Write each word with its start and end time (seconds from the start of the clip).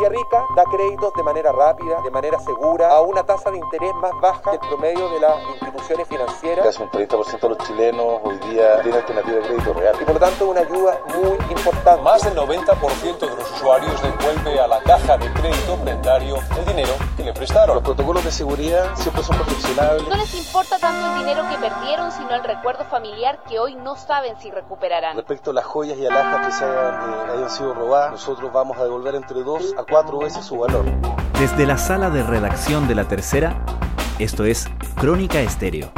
Tía 0.00 0.08
Rica 0.08 0.46
da 0.56 0.64
créditos 0.64 1.12
de 1.12 1.22
manera 1.22 1.52
rápida, 1.52 2.00
de 2.00 2.10
manera 2.10 2.38
segura, 2.38 2.88
a 2.88 3.02
una 3.02 3.22
tasa 3.22 3.50
de 3.50 3.58
interés 3.58 3.92
más 3.96 4.12
baja 4.22 4.40
que 4.52 4.56
el 4.56 4.60
promedio 4.60 5.10
de 5.10 5.20
las 5.20 5.36
instituciones 5.50 6.08
financieras. 6.08 6.64
Casi 6.64 6.82
un 6.82 6.90
30% 6.90 7.40
de 7.40 7.48
los 7.50 7.58
chilenos 7.58 8.06
hoy 8.24 8.38
día 8.48 8.80
tienen 8.80 8.94
alternativa 8.94 9.36
de 9.36 9.42
crédito 9.42 9.74
real. 9.74 9.96
Y 10.00 10.04
por 10.06 10.14
lo 10.14 10.20
tanto 10.20 10.48
una 10.48 10.60
ayuda 10.60 10.98
muy 11.14 11.36
importante. 11.50 12.02
Más 12.02 12.22
del 12.22 12.34
90% 12.34 13.18
de 13.18 13.36
los 13.36 13.52
usuarios 13.52 14.02
devuelve 14.02 14.58
a 14.58 14.66
la 14.68 14.82
caja 14.84 15.18
de 15.18 15.30
crédito 15.34 15.76
prendario 15.76 16.36
el 16.56 16.64
dinero 16.64 16.92
que 17.18 17.22
le 17.22 17.34
prestaron. 17.34 17.74
Los 17.74 17.84
protocolos 17.84 18.24
de 18.24 18.30
seguridad 18.30 18.96
siempre 18.96 19.22
son 19.22 19.36
perfeccionables. 19.36 20.08
No 20.08 20.16
les 20.16 20.34
importa 20.34 20.78
tanto 20.78 21.12
el 21.12 21.18
dinero 21.18 21.42
que 21.50 21.58
perdieron, 21.58 22.10
sino 22.10 22.34
el 22.34 22.42
recuerdo 22.42 22.84
familiar 22.84 23.42
que 23.46 23.58
hoy 23.58 23.74
no 23.74 23.96
saben 23.96 24.40
si 24.40 24.50
recuperarán. 24.50 25.16
Respecto 25.16 25.50
a 25.50 25.54
las 25.54 25.66
joyas 25.66 25.98
y 25.98 26.06
alhajas 26.06 26.46
que 26.46 26.52
se 26.52 26.64
hayan, 26.64 26.94
eh, 26.94 27.32
hayan 27.34 27.50
sido 27.50 27.74
robadas, 27.74 28.12
nosotros 28.12 28.50
vamos 28.50 28.78
a 28.78 28.84
devolver 28.84 29.14
entre 29.14 29.42
dos 29.42 29.74
a 29.76 29.89
cuatro 29.90 30.18
veces 30.20 30.44
su 30.44 30.56
valor. 30.56 30.84
Desde 31.38 31.66
la 31.66 31.76
sala 31.76 32.10
de 32.10 32.22
redacción 32.22 32.86
de 32.86 32.94
La 32.94 33.08
Tercera, 33.08 33.64
esto 34.18 34.44
es 34.44 34.68
Crónica 34.94 35.40
Estéreo. 35.40 35.90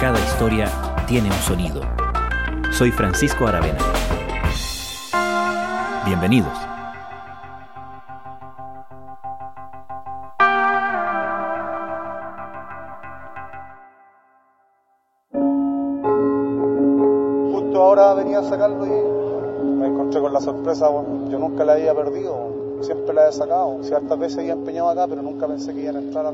Cada 0.00 0.18
historia 0.20 0.68
tiene 1.06 1.28
un 1.28 1.36
sonido. 1.38 1.82
Soy 2.70 2.92
Francisco 2.92 3.46
Aravena. 3.46 3.78
Bienvenidos. 6.06 6.56
Justo 17.52 17.82
ahora 17.82 18.14
venía 18.14 18.38
a 18.38 18.44
sacarlo 18.44 18.86
y 18.86 19.66
me 19.66 19.88
encontré 19.88 20.20
con 20.20 20.32
la 20.32 20.40
sorpresa. 20.40 20.86
Yo 21.28 21.38
nunca 21.38 21.64
la 21.64 21.72
había 21.72 21.94
perdido, 21.94 22.59
la 23.12 23.28
he 23.28 23.32
sacado. 23.32 23.78
Ciertas 23.82 24.18
veces 24.18 24.48
empeñado 24.48 24.90
acá, 24.90 25.06
pero 25.08 25.22
nunca 25.22 25.46
pensé 25.46 25.72
que 25.74 25.82
iban 25.82 25.96
a 25.96 25.98
entrar. 26.00 26.32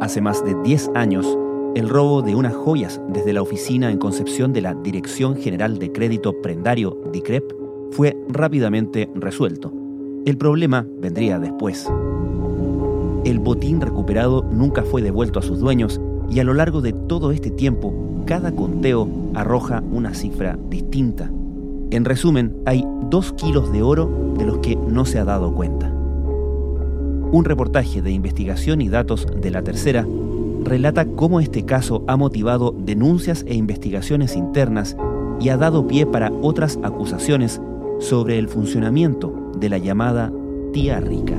Hace 0.00 0.20
más 0.20 0.44
de 0.44 0.54
10 0.62 0.90
años, 0.94 1.38
el 1.74 1.88
robo 1.88 2.22
de 2.22 2.34
unas 2.34 2.54
joyas 2.54 3.00
desde 3.08 3.32
la 3.32 3.42
oficina 3.42 3.90
en 3.90 3.98
Concepción 3.98 4.52
de 4.52 4.62
la 4.62 4.74
Dirección 4.74 5.36
General 5.36 5.78
de 5.78 5.92
Crédito 5.92 6.40
Prendario, 6.40 6.98
DICREP, 7.12 7.52
fue 7.90 8.16
rápidamente 8.28 9.10
resuelto. 9.14 9.72
El 10.24 10.36
problema 10.36 10.86
vendría 10.98 11.38
después. 11.38 11.90
El 13.24 13.38
botín 13.38 13.80
recuperado 13.80 14.42
nunca 14.42 14.82
fue 14.82 15.02
devuelto 15.02 15.38
a 15.38 15.42
sus 15.42 15.58
dueños 15.58 16.00
y 16.30 16.40
a 16.40 16.44
lo 16.44 16.54
largo 16.54 16.80
de 16.80 16.92
todo 16.92 17.30
este 17.30 17.50
tiempo, 17.50 17.92
cada 18.26 18.54
conteo 18.54 19.08
arroja 19.34 19.82
una 19.90 20.14
cifra 20.14 20.58
distinta. 20.68 21.30
En 21.90 22.04
resumen, 22.04 22.54
hay 22.66 22.84
dos 23.08 23.32
kilos 23.32 23.72
de 23.72 23.82
oro 23.82 24.27
de 24.38 24.46
los 24.46 24.58
que 24.58 24.76
no 24.76 25.04
se 25.04 25.18
ha 25.18 25.24
dado 25.24 25.52
cuenta. 25.52 25.92
Un 27.30 27.44
reportaje 27.44 28.00
de 28.00 28.10
investigación 28.10 28.80
y 28.80 28.88
datos 28.88 29.26
de 29.26 29.50
la 29.50 29.62
tercera 29.62 30.06
relata 30.64 31.04
cómo 31.04 31.40
este 31.40 31.64
caso 31.64 32.02
ha 32.06 32.16
motivado 32.16 32.74
denuncias 32.78 33.44
e 33.46 33.54
investigaciones 33.54 34.36
internas 34.36 34.96
y 35.40 35.50
ha 35.50 35.56
dado 35.56 35.86
pie 35.86 36.06
para 36.06 36.32
otras 36.42 36.78
acusaciones 36.82 37.60
sobre 38.00 38.38
el 38.38 38.48
funcionamiento 38.48 39.52
de 39.58 39.68
la 39.68 39.78
llamada 39.78 40.32
tía 40.72 41.00
rica. 41.00 41.34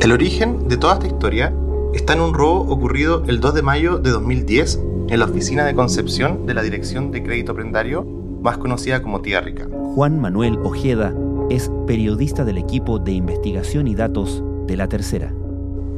El 0.00 0.12
origen 0.12 0.68
de 0.68 0.76
toda 0.76 0.94
esta 0.94 1.06
historia 1.06 1.52
está 1.92 2.12
en 2.12 2.20
un 2.20 2.32
robo 2.32 2.60
ocurrido 2.72 3.24
el 3.26 3.40
2 3.40 3.54
de 3.54 3.62
mayo 3.62 3.98
de 3.98 4.10
2010 4.10 4.80
en 5.10 5.20
la 5.20 5.24
oficina 5.24 5.64
de 5.64 5.74
Concepción 5.74 6.44
de 6.44 6.52
la 6.52 6.62
Dirección 6.62 7.10
de 7.10 7.22
Crédito 7.22 7.54
Prendario, 7.54 8.04
más 8.42 8.58
conocida 8.58 9.02
como 9.02 9.22
Tía 9.22 9.40
Rica. 9.40 9.66
Juan 9.94 10.20
Manuel 10.20 10.58
Ojeda 10.62 11.14
es 11.48 11.70
periodista 11.86 12.44
del 12.44 12.58
equipo 12.58 12.98
de 12.98 13.12
investigación 13.12 13.88
y 13.88 13.94
datos 13.94 14.42
de 14.66 14.76
La 14.76 14.86
Tercera. 14.86 15.32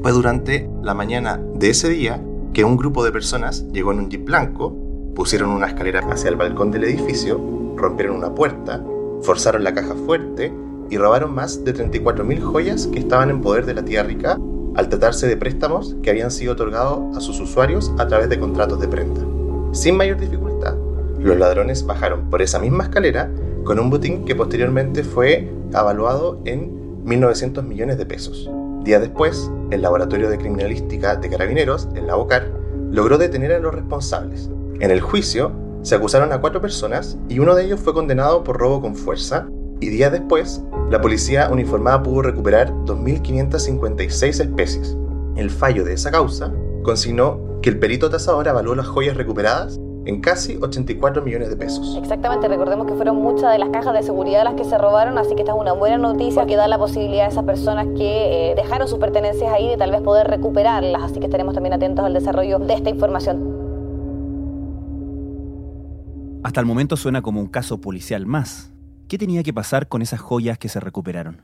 Fue 0.03 0.13
durante 0.13 0.71
la 0.83 0.95
mañana 0.95 1.41
de 1.55 1.71
ese 1.71 1.89
día 1.89 2.23
que 2.53 2.63
un 2.63 2.77
grupo 2.77 3.05
de 3.05 3.11
personas 3.11 3.67
llegó 3.73 3.91
en 3.93 3.99
un 3.99 4.11
jeep 4.11 4.25
blanco, 4.25 4.77
pusieron 5.17 5.51
una 5.51 5.67
escalera 5.67 6.01
hacia 6.09 6.31
el 6.31 6.37
balcón 6.37 6.71
del 6.71 6.85
edificio, 6.85 7.41
rompieron 7.77 8.17
una 8.17 8.33
puerta, 8.33 8.83
forzaron 9.23 9.65
la 9.65 9.75
caja 9.75 9.95
fuerte 10.07 10.53
y 10.89 10.97
robaron 10.97 11.35
más 11.35 11.65
de 11.65 11.75
34.000 11.75 12.41
joyas 12.41 12.87
que 12.87 13.01
estaban 13.01 13.31
en 13.31 13.41
poder 13.41 13.67
de 13.67 13.75
la 13.75 13.85
tía 13.85 14.05
rica 14.05 14.39
al 14.75 14.89
tratarse 14.89 15.27
de 15.27 15.37
préstamos 15.37 15.97
que 16.03 16.11
habían 16.11 16.31
sido 16.31 16.53
otorgados 16.53 17.17
a 17.17 17.21
sus 17.21 17.41
usuarios 17.41 17.93
a 17.99 18.07
través 18.07 18.29
de 18.29 18.39
contratos 18.39 18.81
de 18.81 18.89
prenda. 18.89 19.21
Sin 19.73 19.97
mayor 19.97 20.19
dificultad, 20.19 20.77
los 21.19 21.37
ladrones 21.37 21.85
bajaron 21.85 22.31
por 22.31 22.43
esa 22.43 22.59
misma 22.59 22.85
escalera 22.85 23.31
con 23.65 23.79
un 23.79 23.91
botín 23.91 24.25
que 24.25 24.35
posteriormente 24.35 25.05
fue 25.05 25.51
avaluado 25.75 26.41
en 26.45 27.05
1.900 27.05 27.63
millones 27.63 27.99
de 27.99 28.07
pesos. 28.07 28.51
Días 28.85 29.01
después, 29.01 29.51
el 29.71 29.83
Laboratorio 29.83 30.31
de 30.31 30.39
Criminalística 30.39 31.17
de 31.17 31.29
Carabineros, 31.29 31.89
el 31.95 32.07
LABOCAR, 32.07 32.51
logró 32.91 33.19
detener 33.19 33.53
a 33.53 33.59
los 33.59 33.75
responsables. 33.75 34.51
En 34.81 34.91
el 34.91 35.01
juicio, 35.01 35.53
se 35.83 35.95
acusaron 35.95 36.33
a 36.33 36.41
cuatro 36.41 36.61
personas 36.61 37.19
y 37.29 37.39
uno 37.39 37.55
de 37.55 37.65
ellos 37.65 37.81
fue 37.81 37.95
condenado 37.95 38.43
por 38.43 38.59
robo 38.59 38.81
con 38.81 38.97
fuerza 38.97 39.49
y 39.81 39.89
días 39.89 40.13
después, 40.13 40.63
la 40.91 41.01
policía 41.01 41.49
uniformada 41.53 42.03
pudo 42.03 42.23
recuperar 42.23 42.73
2.556 42.85 44.41
especies. 44.41 44.97
El 45.37 45.49
fallo 45.49 45.85
de 45.85 45.93
esa 45.93 46.11
causa 46.11 46.53
consignó 46.83 47.61
que 47.63 47.71
el 47.71 47.79
perito 47.79 48.11
tasador 48.11 48.49
avaló 48.49 48.75
las 48.75 48.89
joyas 48.89 49.17
recuperadas 49.17 49.79
en 50.05 50.21
casi 50.21 50.57
84 50.61 51.23
millones 51.23 51.49
de 51.49 51.57
pesos. 51.57 51.97
Exactamente, 51.97 52.49
recordemos 52.49 52.89
que 52.89 52.95
fueron 52.95 53.23
muchas 53.23 53.53
de 53.53 53.59
las 53.59 53.69
cajas 53.69 53.95
de 53.95 54.03
seguridad 54.03 54.43
las 54.43 54.55
que 54.55 54.65
se 54.65 54.77
robaron, 54.79 55.17
así 55.17 55.37
que 55.37 55.43
esta 55.43 55.53
es 55.53 55.59
una 55.59 55.75
buena 55.75 55.97
noticia 55.97 56.45
que 56.45 56.57
da 56.57 56.67
la 56.67 56.79
posibilidad 56.79 57.27
a 57.27 57.29
esas 57.29 57.45
personas 57.45 57.87
que 57.97 58.51
eh, 58.51 58.55
dejaron 58.57 58.89
sus 58.89 58.99
pertenencias 58.99 59.53
ahí 59.53 59.69
de 59.69 59.77
tal 59.77 59.93
vez 59.93 60.01
poder 60.01 60.27
recuperarlas, 60.27 61.05
así 61.05 61.21
que 61.21 61.27
estaremos 61.27 61.55
también 61.55 61.75
atentos 61.75 62.05
al 62.05 62.15
desarrollo 62.15 62.59
de 62.59 62.75
esta 62.75 62.91
información. 62.91 63.61
Hasta 66.43 66.59
el 66.59 66.67
momento 66.67 66.97
suena 66.97 67.23
como 67.23 67.39
un 67.39 67.47
caso 67.47 67.81
policial 67.81 68.27
más. 68.27 68.70
¿Qué 69.11 69.19
tenía 69.19 69.43
que 69.43 69.53
pasar 69.53 69.89
con 69.89 70.03
esas 70.03 70.21
joyas 70.21 70.57
que 70.57 70.69
se 70.69 70.79
recuperaron? 70.79 71.43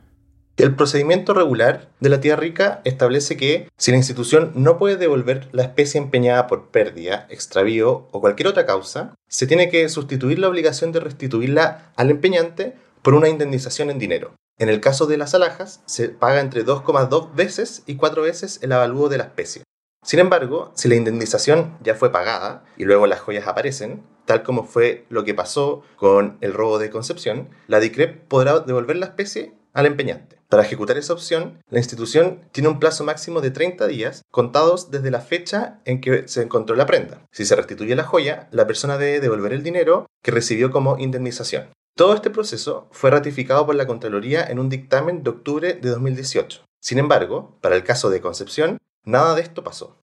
El 0.57 0.77
procedimiento 0.77 1.35
regular 1.35 1.91
de 1.99 2.11
la 2.11 2.21
tía 2.21 2.37
rica 2.37 2.81
establece 2.85 3.37
que 3.37 3.69
si 3.77 3.91
la 3.91 3.97
institución 3.97 4.53
no 4.55 4.79
puede 4.79 4.97
devolver 4.97 5.49
la 5.51 5.65
especie 5.65 6.01
empeñada 6.01 6.47
por 6.47 6.69
pérdida, 6.71 7.27
extravío 7.29 8.07
o 8.13 8.21
cualquier 8.21 8.47
otra 8.47 8.67
causa, 8.67 9.17
se 9.29 9.49
tiene 9.49 9.69
que 9.69 9.89
sustituir 9.89 10.39
la 10.39 10.49
obligación 10.49 10.93
de 10.93 11.01
restituirla 11.01 11.91
al 11.97 12.11
empeñante 12.11 12.77
por 13.03 13.15
una 13.15 13.29
indemnización 13.29 13.91
en 13.91 13.99
dinero. 13.99 14.37
En 14.61 14.69
el 14.69 14.81
caso 14.81 15.07
de 15.07 15.17
las 15.17 15.35
alhajas, 15.35 15.83
se 15.87 16.09
paga 16.09 16.39
entre 16.39 16.65
2,2 16.65 17.35
veces 17.35 17.83
y 17.87 17.97
4 17.97 18.23
veces 18.23 18.61
el 18.63 18.71
avalúo 18.71 19.09
de 19.09 19.19
la 19.19 19.25
especie. 19.25 19.65
Sin 20.07 20.21
embargo, 20.21 20.71
si 20.77 20.87
la 20.87 20.95
indemnización 20.95 21.77
ya 21.83 21.97
fue 21.97 22.13
pagada 22.13 22.63
y 22.77 22.85
luego 22.85 23.09
las 23.09 23.19
joyas 23.19 23.49
aparecen, 23.49 24.05
tal 24.25 24.45
como 24.45 24.63
fue 24.63 25.05
lo 25.09 25.25
que 25.25 25.35
pasó 25.35 25.83
con 25.97 26.39
el 26.43 26.55
robo 26.55 26.79
de 26.79 26.91
Concepción, 26.91 27.49
la 27.67 27.81
DICREP 27.81 28.29
podrá 28.29 28.61
devolver 28.61 28.99
la 28.99 29.07
especie 29.07 29.55
al 29.73 29.85
empeñante. 29.85 30.39
Para 30.49 30.63
ejecutar 30.63 30.97
esa 30.97 31.13
opción, 31.13 31.61
la 31.71 31.81
institución 31.81 32.43
tiene 32.53 32.69
un 32.69 32.79
plazo 32.79 33.03
máximo 33.03 33.41
de 33.41 33.51
30 33.51 33.89
días 33.89 34.23
contados 34.31 34.93
desde 34.93 35.11
la 35.11 35.21
fecha 35.21 35.81
en 35.85 36.01
que 36.01 36.29
se 36.29 36.43
encontró 36.43 36.77
la 36.77 36.87
prenda. 36.87 37.27
Si 37.33 37.45
se 37.45 37.57
restituye 37.57 37.97
la 37.97 38.05
joya, 38.05 38.47
la 38.53 38.69
persona 38.69 38.99
debe 38.99 39.19
devolver 39.19 39.53
el 39.53 39.65
dinero 39.65 40.07
que 40.23 40.31
recibió 40.31 40.71
como 40.71 40.99
indemnización. 40.99 41.71
Todo 41.97 42.15
este 42.15 42.31
proceso 42.31 42.87
fue 42.93 43.11
ratificado 43.11 43.67
por 43.67 43.75
la 43.75 43.89
Contraloría 43.89 44.45
en 44.45 44.61
un 44.61 44.69
dictamen 44.69 45.25
de 45.25 45.31
octubre 45.31 45.75
de 45.75 45.89
2018. 45.89 46.63
Sin 46.81 47.01
embargo, 47.01 47.59
para 47.61 47.75
el 47.75 47.83
caso 47.83 48.09
de 48.09 48.21
Concepción, 48.21 48.79
nada 49.07 49.35
de 49.35 49.43
esto 49.43 49.65
pasó. 49.65 50.03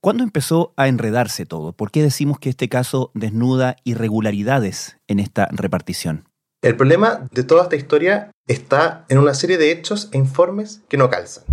¿Cuándo 0.00 0.24
empezó 0.24 0.72
a 0.76 0.88
enredarse 0.88 1.46
todo? 1.46 1.72
¿Por 1.72 1.90
qué 1.90 2.02
decimos 2.02 2.38
que 2.38 2.50
este 2.50 2.68
caso 2.68 3.10
desnuda 3.14 3.76
irregularidades 3.84 4.98
en 5.06 5.20
esta 5.20 5.48
repartición? 5.52 6.28
El 6.60 6.76
problema 6.76 7.28
de 7.32 7.44
toda 7.44 7.64
esta 7.64 7.76
historia 7.76 8.30
está 8.46 9.04
en 9.08 9.18
una 9.18 9.34
serie 9.34 9.58
de 9.58 9.72
hechos 9.72 10.08
e 10.12 10.18
informes 10.18 10.82
que 10.88 10.96
no 10.96 11.08
calzan. 11.10 11.44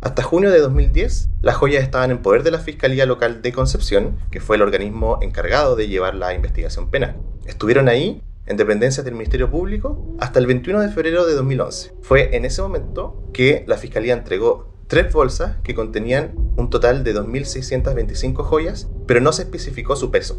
Hasta 0.00 0.24
junio 0.24 0.50
de 0.50 0.58
2010, 0.58 1.28
las 1.42 1.54
joyas 1.54 1.84
estaban 1.84 2.10
en 2.10 2.22
poder 2.22 2.42
de 2.42 2.50
la 2.50 2.58
Fiscalía 2.58 3.06
Local 3.06 3.40
de 3.40 3.52
Concepción, 3.52 4.18
que 4.32 4.40
fue 4.40 4.56
el 4.56 4.62
organismo 4.62 5.18
encargado 5.22 5.76
de 5.76 5.86
llevar 5.86 6.16
la 6.16 6.34
investigación 6.34 6.90
penal. 6.90 7.16
Estuvieron 7.46 7.88
ahí, 7.88 8.20
en 8.46 8.56
dependencias 8.56 9.04
del 9.04 9.14
Ministerio 9.14 9.48
Público, 9.48 10.04
hasta 10.18 10.40
el 10.40 10.46
21 10.46 10.80
de 10.80 10.88
febrero 10.88 11.24
de 11.24 11.34
2011. 11.34 11.94
Fue 12.02 12.36
en 12.36 12.44
ese 12.44 12.62
momento 12.62 13.22
que 13.32 13.64
la 13.68 13.76
Fiscalía 13.76 14.14
entregó 14.14 14.71
tres 14.92 15.10
bolsas 15.10 15.56
que 15.62 15.74
contenían 15.74 16.32
un 16.58 16.68
total 16.68 17.02
de 17.02 17.14
2.625 17.14 18.44
joyas, 18.44 18.88
pero 19.06 19.22
no 19.22 19.32
se 19.32 19.44
especificó 19.44 19.96
su 19.96 20.10
peso. 20.10 20.36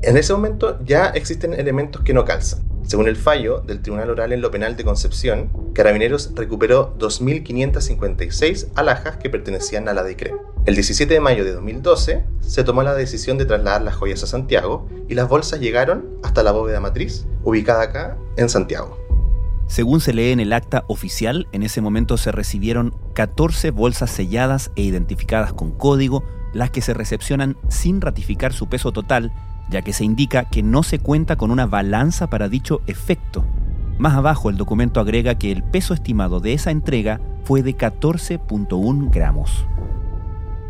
En 0.00 0.16
ese 0.16 0.32
momento 0.32 0.78
ya 0.82 1.08
existen 1.08 1.52
elementos 1.52 2.00
que 2.00 2.14
no 2.14 2.24
calzan. 2.24 2.62
Según 2.84 3.08
el 3.08 3.16
fallo 3.16 3.58
del 3.58 3.82
Tribunal 3.82 4.08
Oral 4.08 4.32
en 4.32 4.40
lo 4.40 4.50
Penal 4.50 4.74
de 4.74 4.84
Concepción, 4.84 5.50
Carabineros 5.74 6.32
recuperó 6.34 6.96
2.556 6.96 8.68
alhajas 8.74 9.18
que 9.18 9.28
pertenecían 9.28 9.86
a 9.90 9.92
la 9.92 10.02
DICRE. 10.02 10.34
El 10.64 10.74
17 10.74 11.12
de 11.12 11.20
mayo 11.20 11.44
de 11.44 11.52
2012 11.52 12.24
se 12.40 12.64
tomó 12.64 12.84
la 12.84 12.94
decisión 12.94 13.36
de 13.36 13.44
trasladar 13.44 13.82
las 13.82 13.96
joyas 13.96 14.22
a 14.22 14.28
Santiago 14.28 14.88
y 15.10 15.14
las 15.14 15.28
bolsas 15.28 15.60
llegaron 15.60 16.06
hasta 16.22 16.42
la 16.42 16.52
bóveda 16.52 16.80
matriz, 16.80 17.26
ubicada 17.44 17.82
acá 17.82 18.16
en 18.38 18.48
Santiago. 18.48 18.96
Según 19.66 20.00
se 20.00 20.14
lee 20.14 20.30
en 20.30 20.40
el 20.40 20.54
acta 20.54 20.84
oficial, 20.86 21.48
en 21.52 21.64
ese 21.64 21.82
momento 21.82 22.16
se 22.16 22.32
recibieron 22.32 22.94
14 23.16 23.70
bolsas 23.70 24.10
selladas 24.10 24.70
e 24.76 24.82
identificadas 24.82 25.54
con 25.54 25.70
código, 25.70 26.22
las 26.52 26.70
que 26.70 26.82
se 26.82 26.92
recepcionan 26.92 27.56
sin 27.68 28.02
ratificar 28.02 28.52
su 28.52 28.68
peso 28.68 28.92
total, 28.92 29.32
ya 29.70 29.80
que 29.80 29.94
se 29.94 30.04
indica 30.04 30.44
que 30.44 30.62
no 30.62 30.82
se 30.82 30.98
cuenta 30.98 31.36
con 31.36 31.50
una 31.50 31.64
balanza 31.64 32.28
para 32.28 32.50
dicho 32.50 32.82
efecto. 32.86 33.42
Más 33.96 34.14
abajo 34.14 34.50
el 34.50 34.58
documento 34.58 35.00
agrega 35.00 35.36
que 35.36 35.50
el 35.50 35.62
peso 35.62 35.94
estimado 35.94 36.40
de 36.40 36.52
esa 36.52 36.70
entrega 36.70 37.18
fue 37.44 37.62
de 37.62 37.74
14.1 37.74 39.10
gramos. 39.10 39.64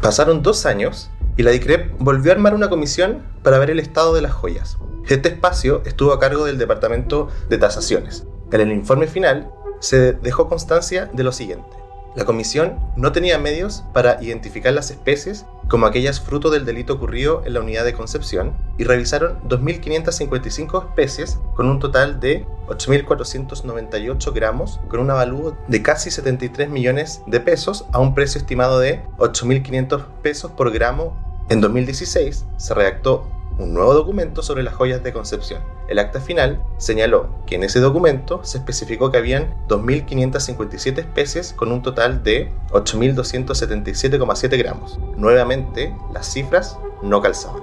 Pasaron 0.01 0.45
dos 0.45 0.67
años 0.67 1.11
y 1.37 1.43
la 1.43 1.51
DICREP 1.51 1.99
volvió 1.99 2.31
a 2.31 2.37
armar 2.37 2.55
una 2.55 2.69
comisión 2.69 3.25
para 3.43 3.59
ver 3.59 3.71
el 3.71 3.81
estado 3.81 4.15
de 4.15 4.23
las 4.23 4.33
joyas. 4.33 4.79
Este 5.09 5.31
espacio 5.31 5.83
estuvo 5.85 6.13
a 6.13 6.21
cargo 6.21 6.45
del 6.45 6.59
Departamento 6.59 7.27
de 7.49 7.59
Tasaciones, 7.59 8.25
en 8.53 8.61
el 8.61 8.73
informe 8.73 9.09
final 9.09 9.51
se 9.81 10.13
dejó 10.13 10.49
constancia 10.49 11.11
de 11.13 11.25
lo 11.25 11.33
siguiente. 11.33 11.86
La 12.17 12.25
comisión 12.25 12.81
no 12.97 13.13
tenía 13.13 13.39
medios 13.39 13.85
para 13.93 14.23
identificar 14.23 14.73
las 14.73 14.91
especies 14.91 15.45
como 15.69 15.85
aquellas 15.85 16.19
fruto 16.19 16.49
del 16.49 16.65
delito 16.65 16.95
ocurrido 16.95 17.43
en 17.45 17.53
la 17.53 17.61
unidad 17.61 17.85
de 17.85 17.93
Concepción 17.93 18.57
y 18.79 18.85
revisaron 18.85 19.39
2.555 19.47 20.89
especies 20.89 21.39
con 21.55 21.69
un 21.69 21.79
total 21.79 22.19
de 22.19 22.47
8.498 22.69 24.33
gramos 24.33 24.81
con 24.89 25.01
un 25.01 25.11
avalúo 25.11 25.59
de 25.69 25.83
casi 25.83 26.11
73 26.11 26.71
millones 26.71 27.21
de 27.27 27.39
pesos 27.41 27.85
a 27.93 27.99
un 27.99 28.15
precio 28.15 28.41
estimado 28.41 28.79
de 28.79 29.03
8.500 29.19 30.07
pesos 30.23 30.51
por 30.53 30.73
gramo. 30.73 31.23
En 31.51 31.61
2016 31.61 32.47
se 32.57 32.75
redactó 32.75 33.31
un 33.59 33.75
nuevo 33.75 33.95
documento 33.95 34.43
sobre 34.43 34.63
las 34.63 34.75
joyas 34.75 35.03
de 35.03 35.13
Concepción. 35.13 35.63
El 35.89 35.99
acta 35.99 36.21
final 36.21 36.63
señaló 36.79 37.31
que 37.47 37.55
en 37.55 37.63
ese 37.63 37.81
documento 37.81 38.45
se 38.45 38.59
especificó 38.59 39.11
que 39.11 39.19
habían 39.19 39.55
2.557 39.69 40.99
especies 40.99 41.53
con 41.53 41.73
un 41.73 41.83
total 41.83 42.23
de 42.23 42.53
8.277,7 42.71 44.59
gramos. 44.59 44.99
Nuevamente, 45.17 45.97
las 46.13 46.33
cifras 46.33 46.79
no 47.03 47.21
calzaban. 47.21 47.63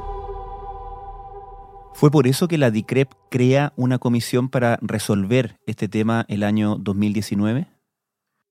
¿Fue 1.94 2.10
por 2.10 2.28
eso 2.28 2.48
que 2.48 2.58
la 2.58 2.72
DICREP 2.72 3.12
crea 3.30 3.74
una 3.76 4.00
comisión 4.00 4.50
para 4.50 4.80
resolver 4.82 5.60
este 5.68 5.88
tema 5.88 6.26
el 6.28 6.44
año 6.44 6.78
2019? 6.80 7.68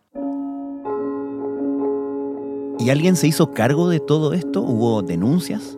¿Y 2.77 2.89
alguien 2.89 3.15
se 3.15 3.27
hizo 3.27 3.51
cargo 3.51 3.89
de 3.89 3.99
todo 3.99 4.33
esto? 4.33 4.61
¿Hubo 4.61 5.01
denuncias? 5.01 5.77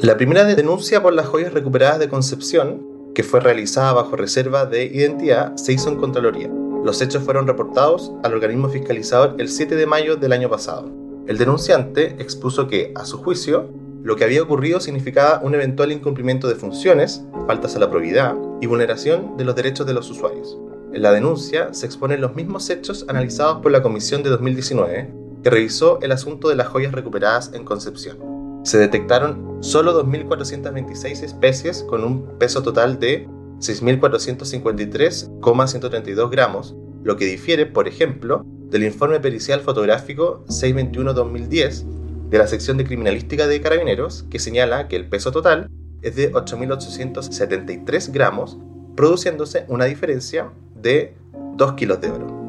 La 0.00 0.16
primera 0.16 0.44
denuncia 0.44 1.02
por 1.02 1.12
las 1.12 1.26
joyas 1.26 1.52
recuperadas 1.52 2.00
de 2.00 2.08
Concepción, 2.08 2.82
que 3.14 3.22
fue 3.22 3.38
realizada 3.38 3.92
bajo 3.92 4.16
reserva 4.16 4.66
de 4.66 4.86
identidad, 4.86 5.54
se 5.56 5.72
hizo 5.72 5.88
en 5.88 5.96
Contraloría. 5.96 6.50
Los 6.84 7.00
hechos 7.00 7.22
fueron 7.22 7.46
reportados 7.46 8.12
al 8.24 8.34
organismo 8.34 8.68
fiscalizador 8.68 9.36
el 9.38 9.48
7 9.48 9.76
de 9.76 9.86
mayo 9.86 10.16
del 10.16 10.32
año 10.32 10.50
pasado. 10.50 10.90
El 11.28 11.38
denunciante 11.38 12.16
expuso 12.18 12.66
que, 12.66 12.92
a 12.96 13.04
su 13.04 13.18
juicio, 13.18 13.68
lo 14.02 14.16
que 14.16 14.24
había 14.24 14.42
ocurrido 14.42 14.80
significaba 14.80 15.40
un 15.44 15.54
eventual 15.54 15.92
incumplimiento 15.92 16.48
de 16.48 16.56
funciones, 16.56 17.22
faltas 17.46 17.76
a 17.76 17.78
la 17.78 17.90
probidad 17.90 18.34
y 18.60 18.66
vulneración 18.66 19.36
de 19.36 19.44
los 19.44 19.54
derechos 19.54 19.86
de 19.86 19.94
los 19.94 20.10
usuarios. 20.10 20.58
En 20.92 21.02
la 21.02 21.12
denuncia 21.12 21.72
se 21.72 21.86
exponen 21.86 22.20
los 22.20 22.34
mismos 22.34 22.68
hechos 22.68 23.04
analizados 23.08 23.60
por 23.60 23.70
la 23.70 23.82
Comisión 23.82 24.24
de 24.24 24.30
2019, 24.30 25.19
que 25.42 25.50
revisó 25.50 25.98
el 26.02 26.12
asunto 26.12 26.48
de 26.48 26.54
las 26.56 26.68
joyas 26.68 26.92
recuperadas 26.92 27.50
en 27.54 27.64
Concepción. 27.64 28.18
Se 28.64 28.78
detectaron 28.78 29.58
solo 29.60 30.04
2.426 30.04 31.22
especies 31.22 31.82
con 31.82 32.04
un 32.04 32.38
peso 32.38 32.62
total 32.62 32.98
de 32.98 33.26
6.453,132 33.60 36.30
gramos, 36.30 36.74
lo 37.02 37.16
que 37.16 37.24
difiere, 37.24 37.64
por 37.66 37.88
ejemplo, 37.88 38.44
del 38.70 38.84
informe 38.84 39.20
pericial 39.20 39.60
fotográfico 39.60 40.44
621-2010 40.46 41.84
de 42.30 42.38
la 42.38 42.46
sección 42.46 42.76
de 42.76 42.84
criminalística 42.84 43.46
de 43.46 43.60
carabineros, 43.60 44.24
que 44.30 44.38
señala 44.38 44.88
que 44.88 44.96
el 44.96 45.08
peso 45.08 45.32
total 45.32 45.68
es 46.02 46.16
de 46.16 46.32
8.873 46.32 48.12
gramos, 48.12 48.58
produciéndose 48.94 49.64
una 49.68 49.86
diferencia 49.86 50.50
de 50.74 51.14
2 51.56 51.72
kilos 51.74 52.00
de 52.00 52.10
oro. 52.10 52.39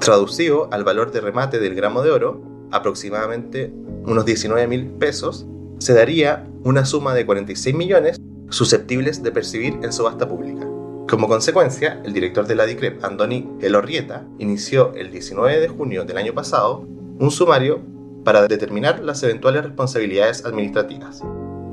Traducido 0.00 0.68
al 0.72 0.84
valor 0.84 1.12
de 1.12 1.20
remate 1.20 1.58
del 1.58 1.74
gramo 1.74 2.02
de 2.02 2.10
oro, 2.10 2.42
aproximadamente 2.70 3.72
unos 4.04 4.24
19 4.24 4.66
mil 4.66 4.86
pesos, 4.90 5.46
se 5.78 5.94
daría 5.94 6.46
una 6.62 6.84
suma 6.84 7.14
de 7.14 7.26
46 7.26 7.74
millones 7.74 8.20
susceptibles 8.50 9.22
de 9.22 9.32
percibir 9.32 9.78
en 9.82 9.92
subasta 9.92 10.28
pública. 10.28 10.66
Como 11.08 11.28
consecuencia, 11.28 12.00
el 12.04 12.12
director 12.12 12.46
de 12.46 12.54
la 12.54 12.66
DICREP, 12.66 13.04
Andoni 13.04 13.48
Elorrieta, 13.60 14.26
inició 14.38 14.94
el 14.94 15.10
19 15.10 15.60
de 15.60 15.68
junio 15.68 16.04
del 16.04 16.18
año 16.18 16.34
pasado 16.34 16.86
un 17.18 17.30
sumario 17.30 17.80
para 18.24 18.48
determinar 18.48 19.00
las 19.00 19.22
eventuales 19.22 19.64
responsabilidades 19.64 20.44
administrativas. 20.44 21.22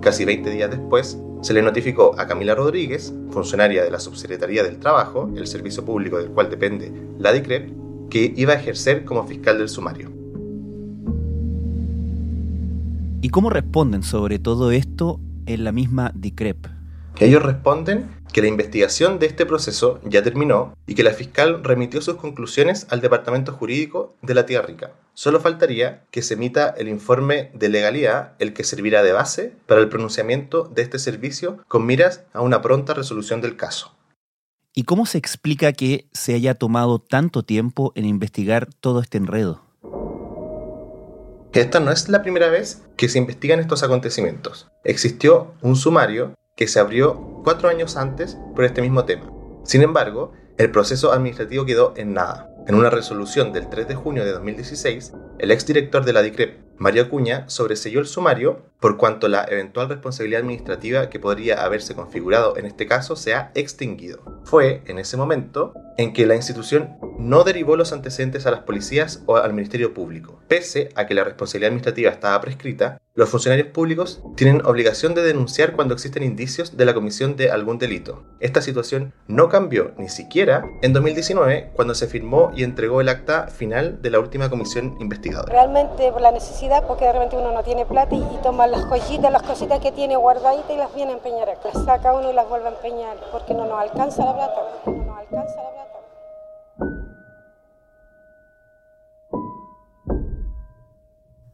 Casi 0.01 0.25
20 0.25 0.50
días 0.50 0.70
después, 0.70 1.18
se 1.42 1.54
le 1.54 1.62
notificó 1.62 2.13
a 2.20 2.28
Camila 2.28 2.54
Rodríguez, 2.54 3.13
funcionaria 3.32 3.84
de 3.84 3.92
la 3.92 4.00
Subsecretaría 4.00 4.63
del 4.63 4.80
Trabajo, 4.80 5.30
el 5.36 5.48
servicio 5.48 5.84
público 5.84 6.18
del 6.18 6.30
cual 6.30 6.50
depende 6.50 6.92
la 7.18 7.32
DICREP, 7.32 7.81
que 8.12 8.32
iba 8.36 8.53
a 8.53 8.58
ejercer 8.58 9.06
como 9.06 9.25
fiscal 9.25 9.58
del 9.58 9.70
sumario. 9.70 10.12
¿Y 13.24 13.30
cómo 13.30 13.50
responden 13.50 14.03
sobre 14.03 14.38
todo 14.38 14.72
esto 14.72 15.20
en 15.48 15.63
la 15.63 15.72
misma 15.72 16.12
DICREP? 16.13 16.68
Ellos 17.20 17.44
responden 17.44 18.10
que 18.34 18.41
la 18.41 18.48
investigación 18.48 19.20
de 19.20 19.27
este 19.27 19.46
proceso 19.46 20.00
ya 20.03 20.24
terminó 20.24 20.75
y 20.88 20.96
que 20.96 21.03
la 21.03 21.12
fiscal 21.12 21.63
remitió 21.63 22.01
sus 22.01 22.15
conclusiones 22.15 22.88
al 22.89 23.01
Departamento 23.01 23.51
Jurídico 23.51 24.15
de 24.22 24.34
la 24.34 24.46
Tierra 24.46 24.65
Rica. 24.65 24.91
Solo 25.13 25.39
faltaría 25.39 26.03
que 26.10 26.22
se 26.22 26.34
emita 26.34 26.70
el 26.70 26.88
informe 26.88 27.51
de 27.53 27.70
legalidad, 27.70 28.34
el 28.39 28.53
que 28.53 28.63
servirá 28.63 29.03
de 29.03 29.12
base 29.12 29.53
para 29.68 29.82
el 29.82 29.89
pronunciamiento 29.89 30.63
de 30.63 30.82
este 30.82 31.00
servicio 31.00 31.60
con 31.68 31.86
miras 31.86 32.24
a 32.34 32.41
una 32.41 32.62
pronta 32.62 32.94
resolución 32.94 33.41
del 33.41 33.56
caso. 33.56 33.94
¿Y 34.74 34.84
cómo 34.84 35.06
se 35.06 35.18
explica 35.18 35.74
que 35.74 36.08
se 36.13 36.34
haya 36.34 36.56
tomado 36.56 37.00
tanto 37.00 37.44
tiempo 37.44 37.92
en 37.96 38.06
investigar 38.06 38.70
todo 38.80 39.01
este 39.01 39.18
enredo? 39.18 39.62
Esta 41.51 41.82
no 41.82 41.92
es 41.92 42.08
la 42.08 42.22
primera 42.22 42.48
vez 42.48 42.82
que 42.96 43.10
se 43.10 43.18
investigan 43.18 43.60
estos 43.60 43.84
acontecimientos. 43.84 44.72
Existió 44.86 45.56
un 45.62 45.75
sumario 45.75 46.36
que 46.56 46.70
se 46.70 46.80
abrió 46.80 47.42
cuatro 47.44 47.68
años 47.68 47.98
antes 47.98 48.38
por 48.56 48.63
este 48.63 48.82
mismo 48.82 49.04
tema. 49.04 49.30
Sin 49.66 49.82
embargo, 49.82 50.32
el 50.58 50.72
proceso 50.72 51.12
administrativo 51.12 51.66
quedó 51.66 51.94
en 51.98 52.13
nada. 52.13 52.50
En 52.66 52.75
una 52.75 52.90
resolución 52.90 53.51
del 53.51 53.68
3 53.68 53.90
de 53.90 53.96
junio 53.96 54.24
de 54.24 54.32
2016, 54.32 55.12
el 55.40 55.51
exdirector 55.51 56.06
de 56.06 56.13
la 56.13 56.22
DICREP, 56.22 56.71
Mario 56.82 57.04
Acuña, 57.04 57.48
sobreselló 57.48 58.00
el 58.00 58.08
sumario 58.08 58.64
por 58.80 58.98
cuanto 58.98 59.28
la 59.28 59.46
eventual 59.48 59.88
responsabilidad 59.88 60.42
administrativa 60.42 61.12
que 61.12 61.20
podría 61.20 61.64
haberse 61.64 61.94
configurado 61.94 62.58
en 62.58 62.66
este 62.66 62.88
caso 62.88 63.16
se 63.16 63.36
ha 63.36 63.52
extinguido. 63.54 64.24
Fue 64.44 64.82
en 64.88 64.98
ese 64.98 65.16
momento 65.16 65.76
en 66.00 66.12
que 66.12 66.26
la 66.26 66.36
institución 66.36 66.98
no 67.20 67.44
derivó 67.44 67.76
los 67.76 67.94
antecedentes 67.94 68.48
a 68.48 68.52
las 68.52 68.62
policías 68.62 69.22
o 69.28 69.38
al 69.38 69.54
Ministerio 69.54 69.94
Público. 69.94 70.40
Pese 70.48 70.90
a 70.96 71.06
que 71.06 71.14
la 71.14 71.24
responsabilidad 71.24 71.68
administrativa 71.68 72.10
estaba 72.10 72.42
prescrita, 72.42 73.00
los 73.14 73.30
funcionarios 73.30 73.68
públicos 73.68 74.24
tienen 74.36 74.66
obligación 74.66 75.14
de 75.14 75.22
denunciar 75.22 75.74
cuando 75.74 75.94
existen 75.94 76.24
indicios 76.24 76.78
de 76.78 76.86
la 76.86 76.94
comisión 76.94 77.36
de 77.36 77.52
algún 77.52 77.78
delito. 77.78 78.24
Esta 78.40 78.62
situación 78.62 79.14
no 79.28 79.50
cambió 79.50 79.92
ni 79.98 80.08
siquiera 80.08 80.64
en 80.82 80.94
2019 80.94 81.72
cuando 81.76 81.94
se 81.94 82.08
firmó 82.08 82.52
y 82.56 82.64
entregó 82.64 83.02
el 83.02 83.10
acta 83.10 83.48
final 83.48 84.02
de 84.02 84.10
la 84.12 84.20
última 84.20 84.50
comisión 84.50 84.96
investigadora. 85.02 85.52
Realmente 85.52 86.10
la 86.22 86.32
necesidad, 86.32 86.71
porque 86.80 87.06
de 87.06 87.13
repente 87.13 87.36
uno 87.36 87.51
no 87.51 87.63
tiene 87.63 87.86
plata 87.86 88.16
y, 88.16 88.20
y 88.20 88.40
toma 88.42 88.66
las 88.68 88.86
joyitas, 88.86 89.32
las 89.32 89.44
cositas 89.44 89.80
que 89.80 89.92
tiene 89.92 90.16
guardaditas 90.16 90.72
y 90.72 90.78
las 90.78 90.94
viene 90.96 91.12
a 91.12 91.16
empeñar 91.16 91.50
acá. 91.50 91.70
Las 91.74 91.84
saca 91.84 92.13
uno 92.13 92.32
y 92.32 92.34
las 92.34 92.48
vuelve 92.48 92.68
a 92.68 92.72
empeñar 92.72 93.18
porque 93.32 93.54
no 93.54 93.66
nos 93.66 93.80
alcanza 93.80 94.24
la 94.24 94.34
plata. 94.34 94.62
No 94.86 94.94
nos 94.94 95.18
alcanza 95.18 95.56
la 95.56 95.72
plata. 95.72 95.82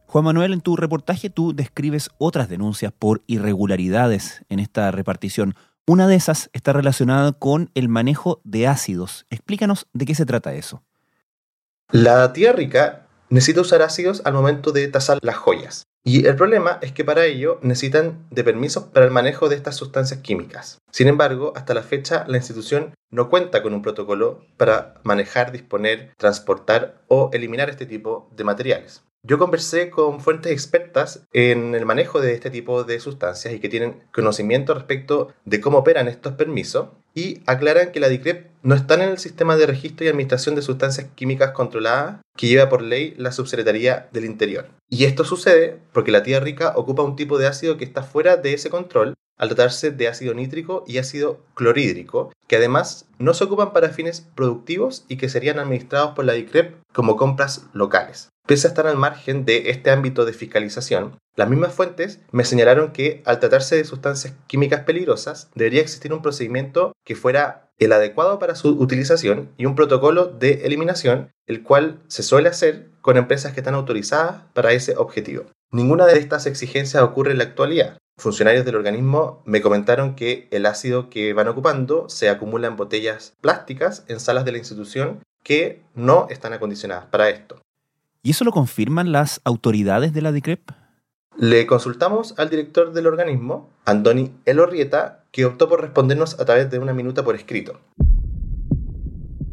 Juan 0.06 0.24
Manuel, 0.24 0.54
en 0.54 0.60
tu 0.60 0.76
reportaje 0.76 1.28
tú 1.28 1.54
describes 1.54 2.08
otras 2.16 2.48
denuncias 2.48 2.92
por 2.96 3.22
irregularidades 3.26 4.44
en 4.48 4.58
esta 4.58 4.90
repartición. 4.90 5.54
Una 5.86 6.06
de 6.06 6.14
esas 6.14 6.48
está 6.52 6.72
relacionada 6.72 7.32
con 7.32 7.70
el 7.74 7.88
manejo 7.88 8.40
de 8.44 8.66
ácidos. 8.66 9.26
Explícanos 9.30 9.86
de 9.92 10.06
qué 10.06 10.14
se 10.14 10.26
trata 10.26 10.54
eso. 10.54 10.82
La 11.90 12.32
tía 12.32 12.52
rica 12.52 13.07
necesita 13.30 13.60
usar 13.60 13.82
ácidos 13.82 14.22
al 14.24 14.34
momento 14.34 14.72
de 14.72 14.88
tasar 14.88 15.18
las 15.22 15.36
joyas. 15.36 15.84
Y 16.04 16.26
el 16.26 16.36
problema 16.36 16.78
es 16.80 16.92
que 16.92 17.04
para 17.04 17.26
ello 17.26 17.58
necesitan 17.62 18.26
de 18.30 18.44
permisos 18.44 18.84
para 18.84 19.04
el 19.04 19.12
manejo 19.12 19.48
de 19.48 19.56
estas 19.56 19.76
sustancias 19.76 20.20
químicas. 20.20 20.78
Sin 20.90 21.08
embargo, 21.08 21.52
hasta 21.54 21.74
la 21.74 21.82
fecha 21.82 22.24
la 22.28 22.38
institución 22.38 22.94
no 23.10 23.28
cuenta 23.28 23.62
con 23.62 23.74
un 23.74 23.82
protocolo 23.82 24.40
para 24.56 24.94
manejar, 25.02 25.52
disponer, 25.52 26.12
transportar 26.16 27.02
o 27.08 27.30
eliminar 27.32 27.68
este 27.68 27.84
tipo 27.84 28.30
de 28.34 28.44
materiales. 28.44 29.02
Yo 29.24 29.36
conversé 29.36 29.90
con 29.90 30.20
fuentes 30.20 30.52
expertas 30.52 31.26
en 31.32 31.74
el 31.74 31.84
manejo 31.84 32.20
de 32.20 32.32
este 32.32 32.50
tipo 32.50 32.84
de 32.84 33.00
sustancias 33.00 33.52
y 33.52 33.58
que 33.58 33.68
tienen 33.68 34.04
conocimiento 34.12 34.72
respecto 34.74 35.34
de 35.44 35.60
cómo 35.60 35.78
operan 35.78 36.06
estos 36.06 36.34
permisos 36.34 36.90
y 37.18 37.42
aclaran 37.46 37.90
que 37.90 37.98
la 37.98 38.08
DICREP 38.08 38.46
no 38.62 38.76
está 38.76 38.94
en 38.94 39.02
el 39.02 39.18
sistema 39.18 39.56
de 39.56 39.66
registro 39.66 40.06
y 40.06 40.08
administración 40.08 40.54
de 40.54 40.62
sustancias 40.62 41.08
químicas 41.16 41.50
controladas 41.50 42.20
que 42.36 42.46
lleva 42.46 42.68
por 42.68 42.80
ley 42.80 43.14
la 43.16 43.32
Subsecretaría 43.32 44.08
del 44.12 44.24
Interior. 44.24 44.68
Y 44.88 45.04
esto 45.04 45.24
sucede 45.24 45.80
porque 45.92 46.12
la 46.12 46.22
tía 46.22 46.38
rica 46.38 46.74
ocupa 46.76 47.02
un 47.02 47.16
tipo 47.16 47.36
de 47.36 47.48
ácido 47.48 47.76
que 47.76 47.84
está 47.84 48.04
fuera 48.04 48.36
de 48.36 48.54
ese 48.54 48.70
control 48.70 49.14
al 49.36 49.48
tratarse 49.48 49.90
de 49.90 50.06
ácido 50.06 50.32
nítrico 50.32 50.84
y 50.86 50.98
ácido 50.98 51.40
clorhídrico, 51.54 52.32
que 52.46 52.56
además 52.56 53.06
no 53.18 53.34
se 53.34 53.44
ocupan 53.44 53.72
para 53.72 53.88
fines 53.88 54.20
productivos 54.36 55.04
y 55.08 55.16
que 55.16 55.28
serían 55.28 55.58
administrados 55.58 56.14
por 56.14 56.24
la 56.24 56.34
DICREP 56.34 56.76
como 56.92 57.16
compras 57.16 57.66
locales. 57.72 58.28
Pese 58.46 58.66
a 58.66 58.70
estar 58.70 58.86
al 58.86 58.96
margen 58.96 59.44
de 59.44 59.70
este 59.70 59.90
ámbito 59.90 60.24
de 60.24 60.32
fiscalización, 60.32 61.18
las 61.38 61.48
mismas 61.48 61.72
fuentes 61.72 62.18
me 62.32 62.44
señalaron 62.44 62.90
que 62.90 63.22
al 63.24 63.38
tratarse 63.38 63.76
de 63.76 63.84
sustancias 63.84 64.34
químicas 64.48 64.80
peligrosas, 64.80 65.48
debería 65.54 65.80
existir 65.80 66.12
un 66.12 66.20
procedimiento 66.20 66.90
que 67.04 67.14
fuera 67.14 67.70
el 67.78 67.92
adecuado 67.92 68.40
para 68.40 68.56
su 68.56 68.70
utilización 68.70 69.48
y 69.56 69.64
un 69.64 69.76
protocolo 69.76 70.26
de 70.26 70.66
eliminación, 70.66 71.30
el 71.46 71.62
cual 71.62 72.00
se 72.08 72.24
suele 72.24 72.48
hacer 72.48 72.88
con 73.02 73.16
empresas 73.16 73.52
que 73.52 73.60
están 73.60 73.76
autorizadas 73.76 74.42
para 74.52 74.72
ese 74.72 74.96
objetivo. 74.96 75.44
Ninguna 75.70 76.06
de 76.06 76.18
estas 76.18 76.46
exigencias 76.46 77.04
ocurre 77.04 77.30
en 77.30 77.38
la 77.38 77.44
actualidad. 77.44 77.98
Funcionarios 78.16 78.64
del 78.64 78.74
organismo 78.74 79.40
me 79.46 79.60
comentaron 79.60 80.16
que 80.16 80.48
el 80.50 80.66
ácido 80.66 81.08
que 81.08 81.34
van 81.34 81.46
ocupando 81.46 82.08
se 82.08 82.30
acumula 82.30 82.66
en 82.66 82.74
botellas 82.74 83.34
plásticas 83.40 84.04
en 84.08 84.18
salas 84.18 84.44
de 84.44 84.50
la 84.50 84.58
institución 84.58 85.20
que 85.44 85.84
no 85.94 86.26
están 86.30 86.52
acondicionadas 86.52 87.06
para 87.06 87.28
esto. 87.28 87.62
¿Y 88.24 88.32
eso 88.32 88.44
lo 88.44 88.50
confirman 88.50 89.12
las 89.12 89.40
autoridades 89.44 90.12
de 90.12 90.22
la 90.22 90.32
DICREP? 90.32 90.77
Le 91.40 91.68
consultamos 91.68 92.34
al 92.36 92.50
director 92.50 92.92
del 92.92 93.06
organismo, 93.06 93.70
Andoni 93.84 94.34
Elorrieta, 94.44 95.22
que 95.30 95.44
optó 95.44 95.68
por 95.68 95.80
respondernos 95.80 96.40
a 96.40 96.44
través 96.44 96.68
de 96.68 96.80
una 96.80 96.92
minuta 96.92 97.22
por 97.22 97.36
escrito. 97.36 97.78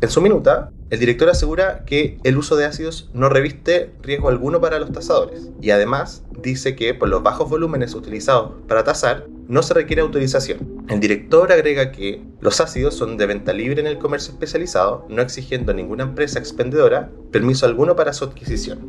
En 0.02 0.10
su 0.10 0.20
minuta, 0.20 0.72
el 0.90 1.00
director 1.00 1.30
asegura 1.30 1.86
que 1.86 2.18
el 2.24 2.38
uso 2.38 2.56
de 2.56 2.66
ácidos 2.66 3.12
no 3.14 3.30
reviste 3.30 3.94
riesgo 4.02 4.30
alguno 4.30 4.60
para 4.60 4.80
los 4.80 4.92
tasadores 4.92 5.52
y 5.62 5.70
además 5.70 6.24
dice 6.42 6.76
que 6.76 6.96
por 6.96 7.08
los 7.08 7.22
bajos 7.22 7.52
volúmenes 7.52 7.94
utilizados 7.94 8.54
para 8.68 8.84
tasar 8.84 9.28
no 9.48 9.62
se 9.62 9.76
requiere 9.76 10.02
autorización. 10.02 10.86
El 10.90 11.00
director 11.00 11.52
agrega 11.52 11.92
que 11.92 12.24
los 12.42 12.62
ácidos 12.62 12.96
son 12.96 13.16
de 13.16 13.28
venta 13.28 13.54
libre 13.54 13.80
en 13.82 13.88
el 13.88 14.00
comercio 14.00 14.34
especializado, 14.34 15.06
no 15.08 15.22
exigiendo 15.22 15.72
a 15.72 15.76
ninguna 15.76 16.06
empresa 16.06 16.40
expendedora 16.40 17.12
permiso 17.32 17.68
alguno 17.68 17.96
para 17.96 18.12
su 18.12 18.26
adquisición. 18.26 18.80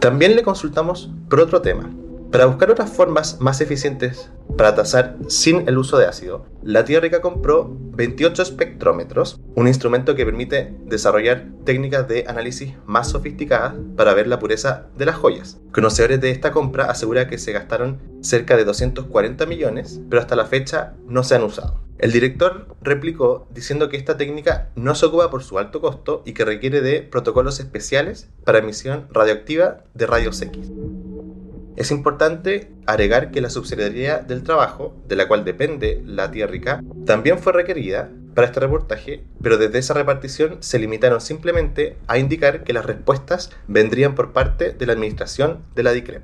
También 0.00 0.34
le 0.34 0.42
consultamos 0.42 1.10
por 1.28 1.40
otro 1.40 1.60
tema, 1.60 1.90
para 2.30 2.46
buscar 2.46 2.70
otras 2.70 2.90
formas 2.90 3.40
más 3.40 3.60
eficientes 3.60 4.30
para 4.56 4.74
tasar 4.74 5.16
sin 5.28 5.68
el 5.68 5.78
uso 5.78 5.98
de 5.98 6.06
ácido, 6.06 6.46
la 6.62 6.84
tía 6.84 7.00
rica 7.00 7.20
compró 7.20 7.70
28 7.70 8.42
espectrómetros, 8.42 9.40
un 9.54 9.68
instrumento 9.68 10.14
que 10.14 10.24
permite 10.24 10.74
desarrollar 10.84 11.46
técnicas 11.64 12.08
de 12.08 12.24
análisis 12.26 12.74
más 12.84 13.10
sofisticadas 13.10 13.74
para 13.96 14.14
ver 14.14 14.26
la 14.26 14.38
pureza 14.38 14.86
de 14.96 15.06
las 15.06 15.16
joyas. 15.16 15.60
Conocedores 15.72 16.20
de 16.20 16.30
esta 16.30 16.52
compra 16.52 16.86
aseguran 16.86 17.28
que 17.28 17.38
se 17.38 17.52
gastaron 17.52 18.00
cerca 18.20 18.56
de 18.56 18.64
240 18.64 19.46
millones, 19.46 20.00
pero 20.08 20.20
hasta 20.20 20.36
la 20.36 20.46
fecha 20.46 20.94
no 21.06 21.22
se 21.22 21.34
han 21.34 21.44
usado. 21.44 21.80
El 21.98 22.12
director 22.12 22.76
replicó 22.82 23.48
diciendo 23.50 23.88
que 23.88 23.96
esta 23.96 24.18
técnica 24.18 24.68
no 24.74 24.94
se 24.94 25.06
ocupa 25.06 25.30
por 25.30 25.42
su 25.42 25.58
alto 25.58 25.80
costo 25.80 26.22
y 26.26 26.34
que 26.34 26.44
requiere 26.44 26.82
de 26.82 27.00
protocolos 27.00 27.58
especiales 27.58 28.28
para 28.44 28.58
emisión 28.58 29.06
radioactiva 29.10 29.84
de 29.94 30.06
rayos 30.06 30.42
X. 30.42 30.70
Es 31.76 31.90
importante 31.90 32.72
agregar 32.86 33.30
que 33.30 33.42
la 33.42 33.50
Subsecretaría 33.50 34.20
del 34.20 34.42
Trabajo, 34.42 34.96
de 35.06 35.14
la 35.14 35.28
cual 35.28 35.44
depende 35.44 36.02
la 36.06 36.30
tía 36.30 36.46
rica, 36.46 36.82
también 37.04 37.38
fue 37.38 37.52
requerida 37.52 38.10
para 38.34 38.46
este 38.46 38.60
reportaje, 38.60 39.24
pero 39.42 39.58
desde 39.58 39.78
esa 39.78 39.92
repartición 39.92 40.56
se 40.60 40.78
limitaron 40.78 41.20
simplemente 41.20 41.98
a 42.06 42.16
indicar 42.16 42.64
que 42.64 42.72
las 42.72 42.86
respuestas 42.86 43.50
vendrían 43.68 44.14
por 44.14 44.32
parte 44.32 44.72
de 44.72 44.86
la 44.86 44.94
administración 44.94 45.64
de 45.74 45.82
la 45.82 45.92
DICREP. 45.92 46.22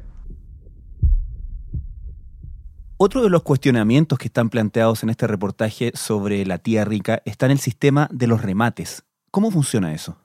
Otro 2.96 3.22
de 3.22 3.28
los 3.28 3.42
cuestionamientos 3.42 4.18
que 4.18 4.28
están 4.28 4.48
planteados 4.48 5.02
en 5.02 5.10
este 5.10 5.26
reportaje 5.26 5.92
sobre 5.94 6.46
la 6.46 6.58
tía 6.58 6.86
rica 6.86 7.20
está 7.26 7.44
en 7.46 7.52
el 7.52 7.58
sistema 7.58 8.08
de 8.10 8.26
los 8.26 8.40
remates. 8.40 9.04
¿Cómo 9.30 9.50
funciona 9.50 9.92
eso? 9.92 10.16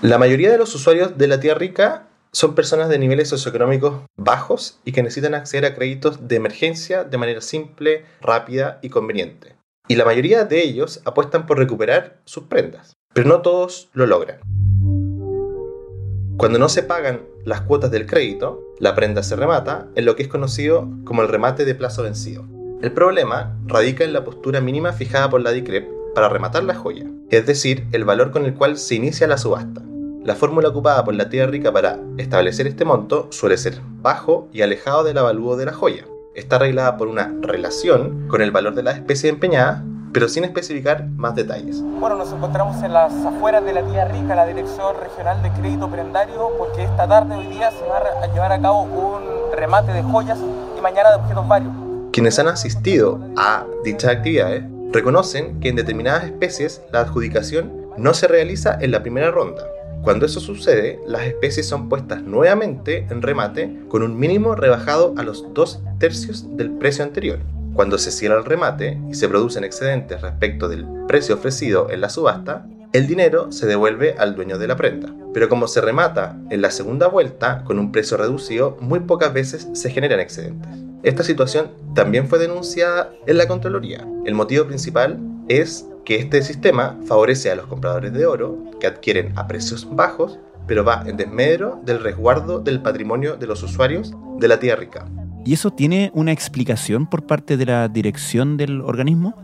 La 0.00 0.18
mayoría 0.18 0.52
de 0.52 0.58
los 0.58 0.72
usuarios 0.76 1.18
de 1.18 1.26
la 1.26 1.40
tía 1.40 1.54
rica 1.54 2.07
son 2.32 2.54
personas 2.54 2.88
de 2.88 2.98
niveles 2.98 3.28
socioeconómicos 3.28 4.02
bajos 4.16 4.78
y 4.84 4.92
que 4.92 5.02
necesitan 5.02 5.34
acceder 5.34 5.64
a 5.64 5.74
créditos 5.74 6.28
de 6.28 6.36
emergencia 6.36 7.04
de 7.04 7.18
manera 7.18 7.40
simple, 7.40 8.04
rápida 8.20 8.78
y 8.82 8.90
conveniente. 8.90 9.56
Y 9.88 9.96
la 9.96 10.04
mayoría 10.04 10.44
de 10.44 10.62
ellos 10.62 11.00
apuestan 11.04 11.46
por 11.46 11.58
recuperar 11.58 12.18
sus 12.24 12.44
prendas, 12.44 12.92
pero 13.14 13.28
no 13.28 13.40
todos 13.40 13.88
lo 13.94 14.06
logran. 14.06 14.40
Cuando 16.36 16.58
no 16.58 16.68
se 16.68 16.82
pagan 16.82 17.22
las 17.44 17.62
cuotas 17.62 17.90
del 17.90 18.06
crédito, 18.06 18.62
la 18.78 18.94
prenda 18.94 19.22
se 19.22 19.34
remata 19.34 19.88
en 19.96 20.04
lo 20.04 20.14
que 20.14 20.22
es 20.22 20.28
conocido 20.28 20.88
como 21.04 21.22
el 21.22 21.28
remate 21.28 21.64
de 21.64 21.74
plazo 21.74 22.02
vencido. 22.02 22.44
El 22.80 22.92
problema 22.92 23.58
radica 23.66 24.04
en 24.04 24.12
la 24.12 24.24
postura 24.24 24.60
mínima 24.60 24.92
fijada 24.92 25.28
por 25.28 25.40
la 25.40 25.50
DICREP 25.50 25.88
para 26.14 26.28
rematar 26.28 26.62
la 26.62 26.76
joya, 26.76 27.06
es 27.30 27.44
decir, 27.46 27.88
el 27.90 28.04
valor 28.04 28.30
con 28.30 28.44
el 28.44 28.54
cual 28.54 28.78
se 28.78 28.94
inicia 28.94 29.26
la 29.26 29.38
subasta. 29.38 29.82
La 30.24 30.34
fórmula 30.34 30.68
ocupada 30.68 31.04
por 31.04 31.14
la 31.14 31.28
tía 31.28 31.46
rica 31.46 31.72
para 31.72 31.98
establecer 32.18 32.66
este 32.66 32.84
monto 32.84 33.28
suele 33.30 33.56
ser 33.56 33.80
bajo 34.02 34.48
y 34.52 34.62
alejado 34.62 35.04
del 35.04 35.16
avalúo 35.16 35.56
de 35.56 35.66
la 35.66 35.72
joya. 35.72 36.04
Está 36.34 36.56
arreglada 36.56 36.96
por 36.96 37.08
una 37.08 37.34
relación 37.40 38.26
con 38.28 38.42
el 38.42 38.50
valor 38.50 38.74
de 38.74 38.82
la 38.82 38.90
especie 38.90 39.30
empeñada, 39.30 39.84
pero 40.12 40.28
sin 40.28 40.44
especificar 40.44 41.06
más 41.16 41.34
detalles. 41.34 41.80
Bueno, 41.82 42.16
nos 42.16 42.32
encontramos 42.32 42.82
en 42.82 42.92
las 42.92 43.12
afueras 43.24 43.64
de 43.64 43.72
la 43.72 43.82
tía 43.82 44.06
rica, 44.06 44.34
la 44.34 44.46
Dirección 44.46 44.96
Regional 45.00 45.42
de 45.42 45.50
Crédito 45.52 45.88
Prendario, 45.88 46.50
porque 46.58 46.84
esta 46.84 47.06
tarde, 47.06 47.36
hoy 47.36 47.46
día, 47.46 47.70
se 47.70 47.86
va 47.86 47.98
a 48.22 48.26
llevar 48.26 48.52
a 48.52 48.60
cabo 48.60 48.82
un 48.82 49.56
remate 49.56 49.92
de 49.92 50.02
joyas 50.02 50.38
y 50.76 50.80
mañana 50.80 51.10
de 51.10 51.16
objetos 51.16 51.46
varios. 51.46 51.72
Quienes 52.12 52.38
han 52.38 52.48
asistido 52.48 53.20
a 53.36 53.64
dichas 53.84 54.10
actividades 54.10 54.64
reconocen 54.92 55.60
que 55.60 55.68
en 55.68 55.76
determinadas 55.76 56.24
especies 56.24 56.82
la 56.92 57.00
adjudicación 57.00 57.72
no 57.96 58.14
se 58.14 58.28
realiza 58.28 58.76
en 58.80 58.90
la 58.92 59.02
primera 59.02 59.30
ronda, 59.30 59.62
cuando 60.02 60.26
eso 60.26 60.40
sucede, 60.40 61.00
las 61.06 61.22
especies 61.22 61.68
son 61.68 61.88
puestas 61.88 62.22
nuevamente 62.22 63.06
en 63.10 63.20
remate 63.20 63.76
con 63.88 64.02
un 64.02 64.18
mínimo 64.18 64.54
rebajado 64.54 65.14
a 65.16 65.22
los 65.22 65.52
dos 65.54 65.80
tercios 65.98 66.56
del 66.56 66.70
precio 66.72 67.04
anterior. 67.04 67.40
cuando 67.74 67.96
se 67.96 68.10
cierra 68.10 68.38
el 68.38 68.44
remate 68.44 69.00
y 69.08 69.14
se 69.14 69.28
producen 69.28 69.62
excedentes 69.62 70.20
respecto 70.20 70.68
del 70.68 70.84
precio 71.06 71.36
ofrecido 71.36 71.90
en 71.90 72.00
la 72.00 72.08
subasta, 72.08 72.66
el 72.92 73.06
dinero 73.06 73.52
se 73.52 73.66
devuelve 73.66 74.16
al 74.18 74.34
dueño 74.34 74.58
de 74.58 74.66
la 74.66 74.76
prenda. 74.76 75.14
Pero 75.32 75.48
como 75.48 75.68
se 75.68 75.80
remata 75.80 76.36
en 76.50 76.60
la 76.60 76.72
segunda 76.72 77.06
vuelta 77.06 77.62
con 77.64 77.78
un 77.78 77.92
precio 77.92 78.16
reducido, 78.16 78.76
muy 78.80 78.98
pocas 78.98 79.32
veces 79.32 79.68
se 79.74 79.90
generan 79.90 80.18
excedentes. 80.18 80.72
Esta 81.04 81.22
situación 81.22 81.70
también 81.94 82.26
fue 82.26 82.40
denunciada 82.40 83.12
en 83.26 83.36
la 83.36 83.46
Contraloría. 83.46 84.04
El 84.24 84.34
motivo 84.34 84.66
principal 84.66 85.20
es 85.48 85.86
que 86.08 86.16
este 86.16 86.40
sistema 86.40 86.96
favorece 87.04 87.50
a 87.50 87.54
los 87.54 87.66
compradores 87.66 88.14
de 88.14 88.24
oro 88.24 88.64
que 88.80 88.86
adquieren 88.86 89.34
a 89.36 89.46
precios 89.46 89.86
bajos, 89.94 90.38
pero 90.66 90.82
va 90.82 91.04
en 91.06 91.18
desmedro 91.18 91.82
del 91.84 92.02
resguardo 92.02 92.60
del 92.60 92.80
patrimonio 92.80 93.36
de 93.36 93.46
los 93.46 93.62
usuarios 93.62 94.14
de 94.38 94.48
la 94.48 94.58
tierra 94.58 94.80
rica. 94.80 95.06
¿Y 95.44 95.52
eso 95.52 95.70
tiene 95.70 96.10
una 96.14 96.32
explicación 96.32 97.06
por 97.06 97.26
parte 97.26 97.58
de 97.58 97.66
la 97.66 97.88
dirección 97.88 98.56
del 98.56 98.80
organismo? 98.80 99.34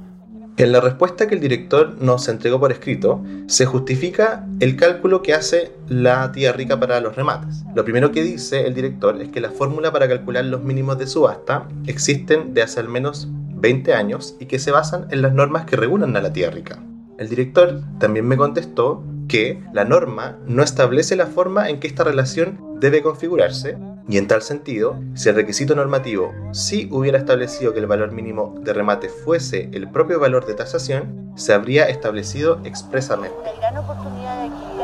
En 0.56 0.72
la 0.72 0.80
respuesta 0.80 1.26
que 1.26 1.34
el 1.34 1.42
director 1.42 2.00
nos 2.00 2.28
entregó 2.28 2.58
por 2.58 2.72
escrito, 2.72 3.22
se 3.46 3.66
justifica 3.66 4.46
el 4.60 4.76
cálculo 4.76 5.20
que 5.20 5.34
hace 5.34 5.70
la 5.88 6.32
tía 6.32 6.52
rica 6.52 6.80
para 6.80 6.98
los 7.02 7.14
remates. 7.14 7.62
Lo 7.74 7.84
primero 7.84 8.10
que 8.10 8.22
dice 8.22 8.66
el 8.66 8.72
director 8.72 9.20
es 9.20 9.28
que 9.28 9.42
la 9.42 9.50
fórmula 9.50 9.92
para 9.92 10.08
calcular 10.08 10.46
los 10.46 10.62
mínimos 10.62 10.96
de 10.96 11.08
subasta 11.08 11.68
existen 11.86 12.54
de 12.54 12.62
hace 12.62 12.80
al 12.80 12.88
menos 12.88 13.28
20 13.64 13.94
años 13.94 14.36
y 14.38 14.44
que 14.44 14.58
se 14.58 14.72
basan 14.72 15.06
en 15.10 15.22
las 15.22 15.32
normas 15.32 15.64
que 15.64 15.76
regulan 15.76 16.14
a 16.18 16.20
la 16.20 16.34
tía 16.34 16.50
rica. 16.50 16.82
El 17.16 17.30
director 17.30 17.80
también 17.98 18.28
me 18.28 18.36
contestó 18.36 19.02
que 19.26 19.64
la 19.72 19.86
norma 19.86 20.36
no 20.46 20.62
establece 20.62 21.16
la 21.16 21.28
forma 21.28 21.70
en 21.70 21.80
que 21.80 21.86
esta 21.86 22.04
relación 22.04 22.76
debe 22.78 23.00
configurarse 23.00 23.78
y 24.06 24.18
en 24.18 24.28
tal 24.28 24.42
sentido, 24.42 25.00
si 25.14 25.30
el 25.30 25.36
requisito 25.36 25.74
normativo 25.74 26.34
sí 26.52 26.90
hubiera 26.92 27.16
establecido 27.16 27.72
que 27.72 27.78
el 27.78 27.86
valor 27.86 28.12
mínimo 28.12 28.54
de 28.60 28.74
remate 28.74 29.08
fuese 29.08 29.70
el 29.72 29.90
propio 29.90 30.20
valor 30.20 30.44
de 30.44 30.52
tasación, 30.52 31.32
se 31.34 31.54
habría 31.54 31.88
establecido 31.88 32.60
expresamente. 32.64 33.34
gran 33.60 33.78
oportunidad 33.78 34.42
de 34.42 34.48
adquirir 34.50 34.82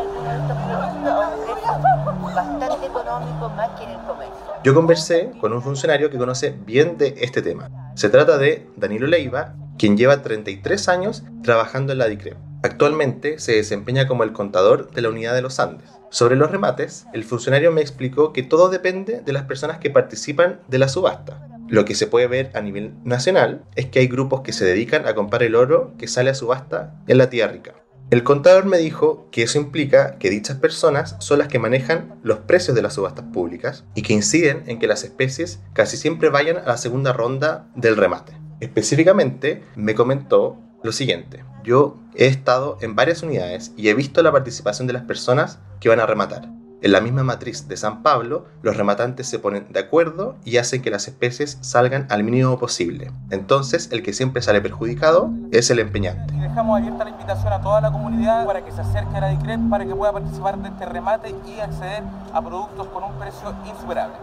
algunos 1.68 2.34
bastante 2.34 2.64
más 2.64 3.68
que 3.78 3.84
en 3.84 3.90
el 3.90 3.98
comercio. 4.06 4.54
Yo 4.64 4.74
conversé 4.74 5.32
con 5.38 5.52
un 5.52 5.60
funcionario 5.60 6.08
que 6.08 6.16
conoce 6.16 6.56
bien 6.64 6.96
de 6.96 7.14
este 7.20 7.42
tema. 7.42 7.68
Se 7.94 8.08
trata 8.08 8.38
de 8.38 8.66
Danilo 8.76 9.06
Leiva, 9.06 9.54
quien 9.78 9.96
lleva 9.96 10.22
33 10.22 10.88
años 10.88 11.24
trabajando 11.42 11.92
en 11.92 11.98
la 11.98 12.06
DICREP. 12.06 12.36
Actualmente 12.62 13.38
se 13.38 13.52
desempeña 13.52 14.06
como 14.06 14.22
el 14.22 14.32
contador 14.32 14.90
de 14.90 15.00
la 15.00 15.08
unidad 15.08 15.34
de 15.34 15.42
los 15.42 15.58
Andes. 15.58 15.88
Sobre 16.10 16.36
los 16.36 16.50
remates, 16.50 17.06
el 17.14 17.24
funcionario 17.24 17.72
me 17.72 17.80
explicó 17.80 18.32
que 18.32 18.42
todo 18.42 18.68
depende 18.68 19.22
de 19.22 19.32
las 19.32 19.44
personas 19.44 19.78
que 19.78 19.90
participan 19.90 20.60
de 20.68 20.78
la 20.78 20.88
subasta. 20.88 21.46
Lo 21.68 21.84
que 21.84 21.94
se 21.94 22.06
puede 22.06 22.26
ver 22.26 22.50
a 22.54 22.60
nivel 22.60 22.94
nacional 23.04 23.64
es 23.76 23.86
que 23.86 24.00
hay 24.00 24.08
grupos 24.08 24.42
que 24.42 24.52
se 24.52 24.64
dedican 24.64 25.06
a 25.06 25.14
comprar 25.14 25.42
el 25.42 25.54
oro 25.54 25.94
que 25.98 26.08
sale 26.08 26.30
a 26.30 26.34
subasta 26.34 26.94
en 27.06 27.16
la 27.16 27.30
tierra 27.30 27.52
rica. 27.52 27.74
El 28.10 28.24
contador 28.24 28.64
me 28.64 28.78
dijo 28.78 29.28
que 29.30 29.44
eso 29.44 29.58
implica 29.58 30.18
que 30.18 30.30
dichas 30.30 30.56
personas 30.56 31.14
son 31.20 31.38
las 31.38 31.46
que 31.46 31.60
manejan 31.60 32.18
los 32.24 32.38
precios 32.38 32.74
de 32.74 32.82
las 32.82 32.94
subastas 32.94 33.26
públicas 33.32 33.84
y 33.94 34.02
que 34.02 34.14
inciden 34.14 34.64
en 34.66 34.80
que 34.80 34.88
las 34.88 35.04
especies 35.04 35.60
casi 35.74 35.96
siempre 35.96 36.28
vayan 36.28 36.56
a 36.56 36.66
la 36.66 36.76
segunda 36.76 37.12
ronda 37.12 37.68
del 37.76 37.96
remate. 37.96 38.32
Específicamente 38.58 39.62
me 39.76 39.94
comentó 39.94 40.58
lo 40.82 40.90
siguiente, 40.90 41.44
yo 41.62 42.00
he 42.16 42.26
estado 42.26 42.78
en 42.80 42.96
varias 42.96 43.22
unidades 43.22 43.70
y 43.76 43.90
he 43.90 43.94
visto 43.94 44.24
la 44.24 44.32
participación 44.32 44.88
de 44.88 44.94
las 44.94 45.04
personas 45.04 45.60
que 45.78 45.88
van 45.88 46.00
a 46.00 46.06
rematar. 46.06 46.59
En 46.82 46.92
la 46.92 47.02
misma 47.02 47.22
matriz 47.22 47.68
de 47.68 47.76
San 47.76 48.02
Pablo, 48.02 48.46
los 48.62 48.74
rematantes 48.74 49.28
se 49.28 49.38
ponen 49.38 49.66
de 49.70 49.80
acuerdo 49.80 50.36
y 50.46 50.56
hacen 50.56 50.80
que 50.80 50.90
las 50.90 51.08
especies 51.08 51.58
salgan 51.60 52.06
al 52.08 52.24
mínimo 52.24 52.58
posible. 52.58 53.12
Entonces, 53.30 53.90
el 53.92 54.02
que 54.02 54.14
siempre 54.14 54.40
sale 54.40 54.62
perjudicado 54.62 55.30
es 55.52 55.70
el 55.70 55.78
empeñante. 55.78 56.32
dejamos 56.32 56.78
abierta 56.78 57.04
la 57.04 57.10
invitación 57.10 57.52
a 57.52 57.60
toda 57.60 57.82
la 57.82 57.92
comunidad 57.92 58.46
para 58.46 58.64
que 58.64 58.72
se 58.72 58.80
acerque 58.80 59.14
a 59.14 59.20
la 59.20 59.28
DICREP 59.28 59.60
para 59.68 59.84
que 59.84 59.94
pueda 59.94 60.12
participar 60.12 60.58
de 60.58 60.68
este 60.68 60.86
remate 60.86 61.34
y 61.46 61.60
acceder 61.60 62.02
a 62.32 62.40
productos 62.40 62.86
con 62.88 63.04
un 63.04 63.12
precio 63.18 63.54
insuperable. 63.68 64.16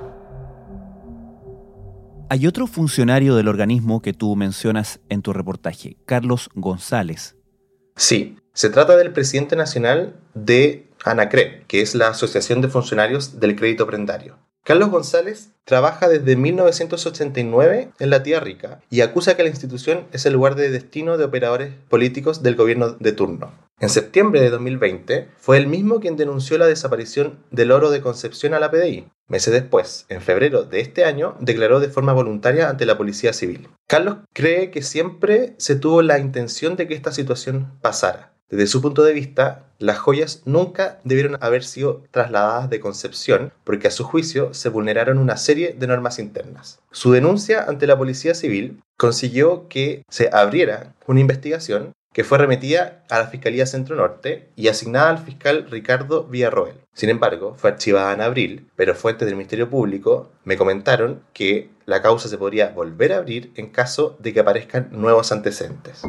Hay 2.29 2.47
otro 2.47 2.65
funcionario 2.65 3.35
del 3.35 3.47
organismo 3.49 4.01
que 4.01 4.13
tú 4.13 4.35
mencionas 4.35 4.99
en 5.09 5.21
tu 5.21 5.31
reportaje, 5.31 5.97
Carlos 6.05 6.49
González. 6.55 7.35
Sí, 7.95 8.37
se 8.53 8.71
trata 8.71 8.97
del 8.97 9.13
presidente 9.13 9.55
nacional 9.55 10.15
de 10.33 10.86
ANACRE, 11.03 11.63
que 11.67 11.81
es 11.81 11.95
la 11.95 12.09
Asociación 12.09 12.61
de 12.61 12.69
Funcionarios 12.69 13.39
del 13.39 13.55
Crédito 13.55 13.87
Prendario. 13.87 14.37
Carlos 14.67 14.89
González 14.89 15.51
trabaja 15.63 16.09
desde 16.09 16.35
1989 16.35 17.91
en 17.99 18.09
la 18.09 18.21
Tierra 18.21 18.43
Rica 18.43 18.81
y 18.89 18.99
acusa 18.99 19.37
que 19.37 19.43
la 19.43 19.49
institución 19.49 20.07
es 20.11 20.25
el 20.25 20.33
lugar 20.33 20.55
de 20.55 20.69
destino 20.69 21.17
de 21.17 21.23
operadores 21.23 21.71
políticos 21.87 22.43
del 22.43 22.57
gobierno 22.57 22.89
de 22.89 23.13
turno. 23.13 23.53
En 23.79 23.87
septiembre 23.87 24.41
de 24.41 24.49
2020 24.49 25.29
fue 25.37 25.55
él 25.57 25.67
mismo 25.67 26.01
quien 26.01 26.17
denunció 26.17 26.57
la 26.57 26.65
desaparición 26.65 27.39
del 27.49 27.71
oro 27.71 27.91
de 27.91 28.01
Concepción 28.01 28.53
a 28.53 28.59
la 28.59 28.69
PDI. 28.69 29.07
Meses 29.29 29.53
después, 29.53 30.05
en 30.09 30.21
febrero 30.21 30.63
de 30.63 30.81
este 30.81 31.05
año, 31.05 31.37
declaró 31.39 31.79
de 31.79 31.87
forma 31.87 32.11
voluntaria 32.11 32.69
ante 32.69 32.85
la 32.85 32.97
Policía 32.97 33.31
Civil. 33.31 33.69
Carlos 33.87 34.17
cree 34.33 34.69
que 34.69 34.81
siempre 34.81 35.55
se 35.59 35.77
tuvo 35.77 36.01
la 36.01 36.19
intención 36.19 36.75
de 36.75 36.89
que 36.89 36.93
esta 36.93 37.13
situación 37.13 37.71
pasara 37.81 38.33
desde 38.49 38.67
su 38.67 38.81
punto 38.81 39.03
de 39.03 39.13
vista, 39.13 39.65
las 39.77 39.97
joyas 39.97 40.41
nunca 40.45 40.99
debieron 41.03 41.37
haber 41.41 41.63
sido 41.63 42.03
trasladadas 42.11 42.69
de 42.69 42.79
Concepción 42.79 43.51
porque 43.63 43.89
a 43.89 43.91
su 43.91 44.03
juicio 44.05 44.53
se 44.53 44.69
vulneraron 44.69 45.17
una 45.17 45.35
serie 45.37 45.75
de 45.77 45.87
normas 45.87 46.17
internas. 46.17 46.79
Su 46.91 47.11
denuncia 47.11 47.65
ante 47.67 47.87
la 47.87 47.97
Policía 47.97 48.33
Civil 48.33 48.81
consiguió 48.97 49.67
que 49.67 50.03
se 50.09 50.29
abriera 50.31 50.95
una 51.07 51.19
investigación 51.19 51.91
que 52.13 52.23
fue 52.23 52.39
remetida 52.39 53.03
a 53.09 53.19
la 53.19 53.27
Fiscalía 53.27 53.67
Centro 53.67 53.95
Norte 53.95 54.49
y 54.55 54.69
asignada 54.69 55.09
al 55.09 55.19
fiscal 55.19 55.67
Ricardo 55.69 56.23
Villarroel. 56.23 56.73
Sin 56.93 57.09
embargo, 57.09 57.53
fue 57.57 57.69
archivada 57.69 58.11
en 58.13 58.21
abril, 58.21 58.67
pero 58.75 58.95
fuentes 58.95 59.27
del 59.27 59.35
Ministerio 59.35 59.69
Público 59.69 60.31
me 60.43 60.57
comentaron 60.57 61.21
que 61.33 61.69
la 61.85 62.01
causa 62.01 62.27
se 62.27 62.39
podría 62.39 62.69
volver 62.69 63.13
a 63.13 63.17
abrir 63.17 63.51
en 63.55 63.69
caso 63.69 64.17
de 64.19 64.33
que 64.33 64.39
aparezcan 64.39 64.89
nuevos 64.91 65.31
antecedentes. 65.31 66.01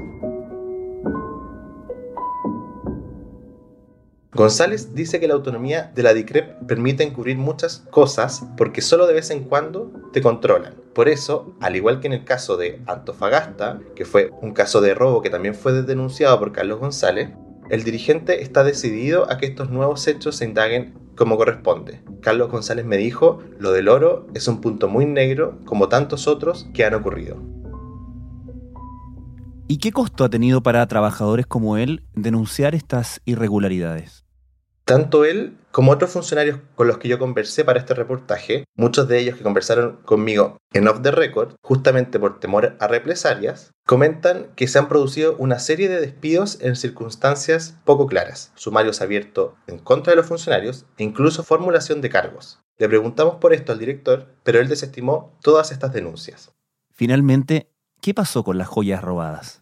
González 4.38 4.94
dice 4.94 5.18
que 5.18 5.26
la 5.26 5.34
autonomía 5.34 5.90
de 5.96 6.04
la 6.04 6.14
DICREP 6.14 6.64
permite 6.68 7.02
encubrir 7.02 7.36
muchas 7.36 7.78
cosas 7.90 8.44
porque 8.56 8.82
solo 8.82 9.08
de 9.08 9.14
vez 9.14 9.30
en 9.30 9.42
cuando 9.42 9.90
te 10.12 10.22
controlan. 10.22 10.76
Por 10.94 11.08
eso, 11.08 11.56
al 11.60 11.74
igual 11.74 11.98
que 11.98 12.06
en 12.06 12.12
el 12.12 12.24
caso 12.24 12.56
de 12.56 12.80
Antofagasta, 12.86 13.80
que 13.96 14.04
fue 14.04 14.30
un 14.40 14.52
caso 14.52 14.80
de 14.80 14.94
robo 14.94 15.22
que 15.22 15.30
también 15.30 15.56
fue 15.56 15.82
denunciado 15.82 16.38
por 16.38 16.52
Carlos 16.52 16.78
González, 16.78 17.30
el 17.68 17.82
dirigente 17.82 18.44
está 18.44 18.62
decidido 18.62 19.28
a 19.28 19.38
que 19.38 19.46
estos 19.46 19.70
nuevos 19.70 20.06
hechos 20.06 20.36
se 20.36 20.44
indaguen 20.44 20.94
como 21.16 21.36
corresponde. 21.36 22.00
Carlos 22.22 22.48
González 22.48 22.84
me 22.84 22.96
dijo, 22.96 23.40
lo 23.58 23.72
del 23.72 23.88
oro 23.88 24.28
es 24.34 24.46
un 24.46 24.60
punto 24.60 24.86
muy 24.86 25.04
negro 25.04 25.58
como 25.64 25.88
tantos 25.88 26.28
otros 26.28 26.68
que 26.72 26.84
han 26.84 26.94
ocurrido. 26.94 27.42
¿Y 29.66 29.78
qué 29.78 29.90
costo 29.90 30.22
ha 30.22 30.30
tenido 30.30 30.62
para 30.62 30.86
trabajadores 30.86 31.44
como 31.44 31.76
él 31.76 32.04
denunciar 32.14 32.76
estas 32.76 33.20
irregularidades? 33.24 34.27
Tanto 34.88 35.26
él 35.26 35.58
como 35.70 35.92
otros 35.92 36.12
funcionarios 36.12 36.60
con 36.74 36.88
los 36.88 36.96
que 36.96 37.08
yo 37.08 37.18
conversé 37.18 37.62
para 37.62 37.78
este 37.78 37.92
reportaje, 37.92 38.64
muchos 38.74 39.06
de 39.06 39.18
ellos 39.18 39.36
que 39.36 39.42
conversaron 39.42 39.98
conmigo 40.06 40.56
en 40.72 40.88
off 40.88 41.02
the 41.02 41.10
record, 41.10 41.56
justamente 41.60 42.18
por 42.18 42.40
temor 42.40 42.74
a 42.80 42.88
represalias, 42.88 43.72
comentan 43.84 44.46
que 44.56 44.66
se 44.66 44.78
han 44.78 44.88
producido 44.88 45.36
una 45.36 45.58
serie 45.58 45.90
de 45.90 46.00
despidos 46.00 46.62
en 46.62 46.74
circunstancias 46.74 47.76
poco 47.84 48.06
claras, 48.06 48.50
sumarios 48.54 49.02
abiertos 49.02 49.52
en 49.66 49.78
contra 49.78 50.12
de 50.12 50.16
los 50.16 50.24
funcionarios 50.24 50.86
e 50.96 51.04
incluso 51.04 51.44
formulación 51.44 52.00
de 52.00 52.08
cargos. 52.08 52.58
Le 52.78 52.88
preguntamos 52.88 53.34
por 53.34 53.52
esto 53.52 53.72
al 53.72 53.78
director, 53.78 54.34
pero 54.42 54.58
él 54.58 54.68
desestimó 54.68 55.36
todas 55.42 55.70
estas 55.70 55.92
denuncias. 55.92 56.50
Finalmente, 56.94 57.70
¿qué 58.00 58.14
pasó 58.14 58.42
con 58.42 58.56
las 58.56 58.68
joyas 58.68 59.02
robadas? 59.02 59.60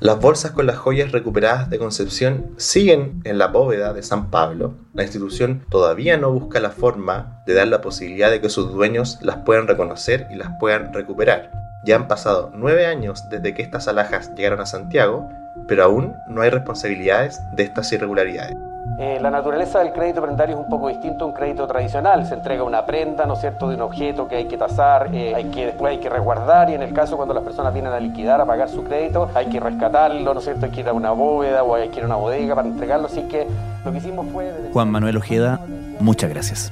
Las 0.00 0.18
bolsas 0.18 0.52
con 0.52 0.66
las 0.66 0.78
joyas 0.78 1.12
recuperadas 1.12 1.68
de 1.68 1.78
Concepción 1.78 2.54
siguen 2.56 3.20
en 3.24 3.36
la 3.36 3.48
bóveda 3.48 3.92
de 3.92 4.02
San 4.02 4.30
Pablo. 4.30 4.72
La 4.94 5.02
institución 5.02 5.62
todavía 5.68 6.16
no 6.16 6.32
busca 6.32 6.58
la 6.58 6.70
forma 6.70 7.42
de 7.46 7.52
dar 7.52 7.68
la 7.68 7.82
posibilidad 7.82 8.30
de 8.30 8.40
que 8.40 8.48
sus 8.48 8.72
dueños 8.72 9.18
las 9.20 9.36
puedan 9.44 9.68
reconocer 9.68 10.26
y 10.30 10.36
las 10.36 10.48
puedan 10.58 10.94
recuperar. 10.94 11.50
Ya 11.84 11.96
han 11.96 12.08
pasado 12.08 12.50
nueve 12.54 12.86
años 12.86 13.28
desde 13.30 13.52
que 13.52 13.60
estas 13.60 13.88
alhajas 13.88 14.34
llegaron 14.34 14.60
a 14.60 14.66
Santiago, 14.66 15.28
pero 15.68 15.84
aún 15.84 16.14
no 16.30 16.40
hay 16.40 16.48
responsabilidades 16.48 17.38
de 17.54 17.64
estas 17.64 17.92
irregularidades. 17.92 18.56
Eh, 19.00 19.18
la 19.18 19.30
naturaleza 19.30 19.78
del 19.78 19.94
crédito 19.94 20.20
prendario 20.20 20.56
es 20.56 20.60
un 20.60 20.68
poco 20.68 20.88
distinto 20.88 21.24
a 21.24 21.28
un 21.28 21.32
crédito 21.32 21.66
tradicional. 21.66 22.26
Se 22.26 22.34
entrega 22.34 22.64
una 22.64 22.84
prenda, 22.84 23.24
¿no 23.24 23.32
es 23.32 23.40
cierto?, 23.40 23.70
de 23.70 23.76
un 23.76 23.80
objeto 23.80 24.28
que 24.28 24.36
hay 24.36 24.44
que 24.44 24.58
tasar, 24.58 25.08
eh, 25.14 25.34
hay 25.34 25.44
que, 25.44 25.64
después 25.64 25.92
hay 25.92 26.00
que 26.00 26.10
resguardar 26.10 26.68
y 26.68 26.74
en 26.74 26.82
el 26.82 26.92
caso 26.92 27.16
cuando 27.16 27.32
las 27.32 27.42
personas 27.42 27.72
vienen 27.72 27.94
a 27.94 27.98
liquidar, 27.98 28.42
a 28.42 28.44
pagar 28.44 28.68
su 28.68 28.84
crédito, 28.84 29.30
hay 29.34 29.46
que 29.46 29.58
rescatarlo, 29.58 30.34
¿no 30.34 30.40
es 30.40 30.44
cierto?, 30.44 30.66
hay 30.66 30.72
que 30.72 30.80
ir 30.80 30.88
a 30.90 30.92
una 30.92 31.12
bóveda 31.12 31.62
o 31.62 31.76
hay 31.76 31.88
que 31.88 31.96
ir 31.96 32.02
a 32.02 32.06
una 32.08 32.16
bodega 32.16 32.54
para 32.54 32.68
entregarlo. 32.68 33.06
Así 33.06 33.22
que 33.22 33.46
lo 33.86 33.90
que 33.90 33.96
hicimos 33.96 34.26
fue... 34.30 34.52
Juan 34.70 34.90
Manuel 34.90 35.16
Ojeda, 35.16 35.60
muchas 35.98 36.28
gracias. 36.28 36.70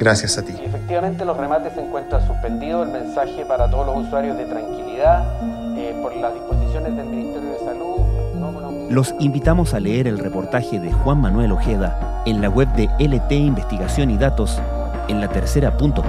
Gracias 0.00 0.36
a 0.36 0.42
ti. 0.42 0.54
efectivamente 0.60 1.24
los 1.24 1.36
remates 1.36 1.74
se 1.74 1.80
encuentran 1.80 2.26
suspendidos. 2.26 2.88
El 2.88 2.92
mensaje 2.92 3.44
para 3.44 3.70
todos 3.70 3.86
los 3.86 3.98
usuarios 3.98 4.36
de 4.36 4.46
tranquilidad 4.46 5.24
eh, 5.76 5.96
por 6.02 6.16
las 6.16 6.34
disposiciones 6.34 6.96
del 6.96 7.06
Ministerio 7.06 7.47
Los 8.90 9.14
invitamos 9.20 9.74
a 9.74 9.80
leer 9.80 10.06
el 10.06 10.18
reportaje 10.18 10.80
de 10.80 10.90
Juan 10.90 11.20
Manuel 11.20 11.52
Ojeda 11.52 12.22
en 12.24 12.40
la 12.40 12.48
web 12.48 12.68
de 12.74 12.88
LT 12.98 13.32
Investigación 13.32 14.10
y 14.10 14.16
Datos 14.16 14.58
en 15.08 15.20
latercera.com. 15.20 16.02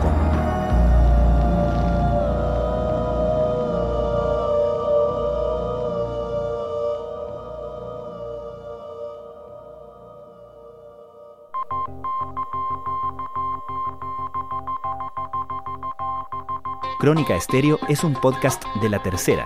Crónica 16.99 17.35
Estéreo 17.35 17.77
es 17.89 18.03
un 18.03 18.13
podcast 18.13 18.63
de 18.81 18.89
La 18.89 19.01
Tercera. 19.01 19.45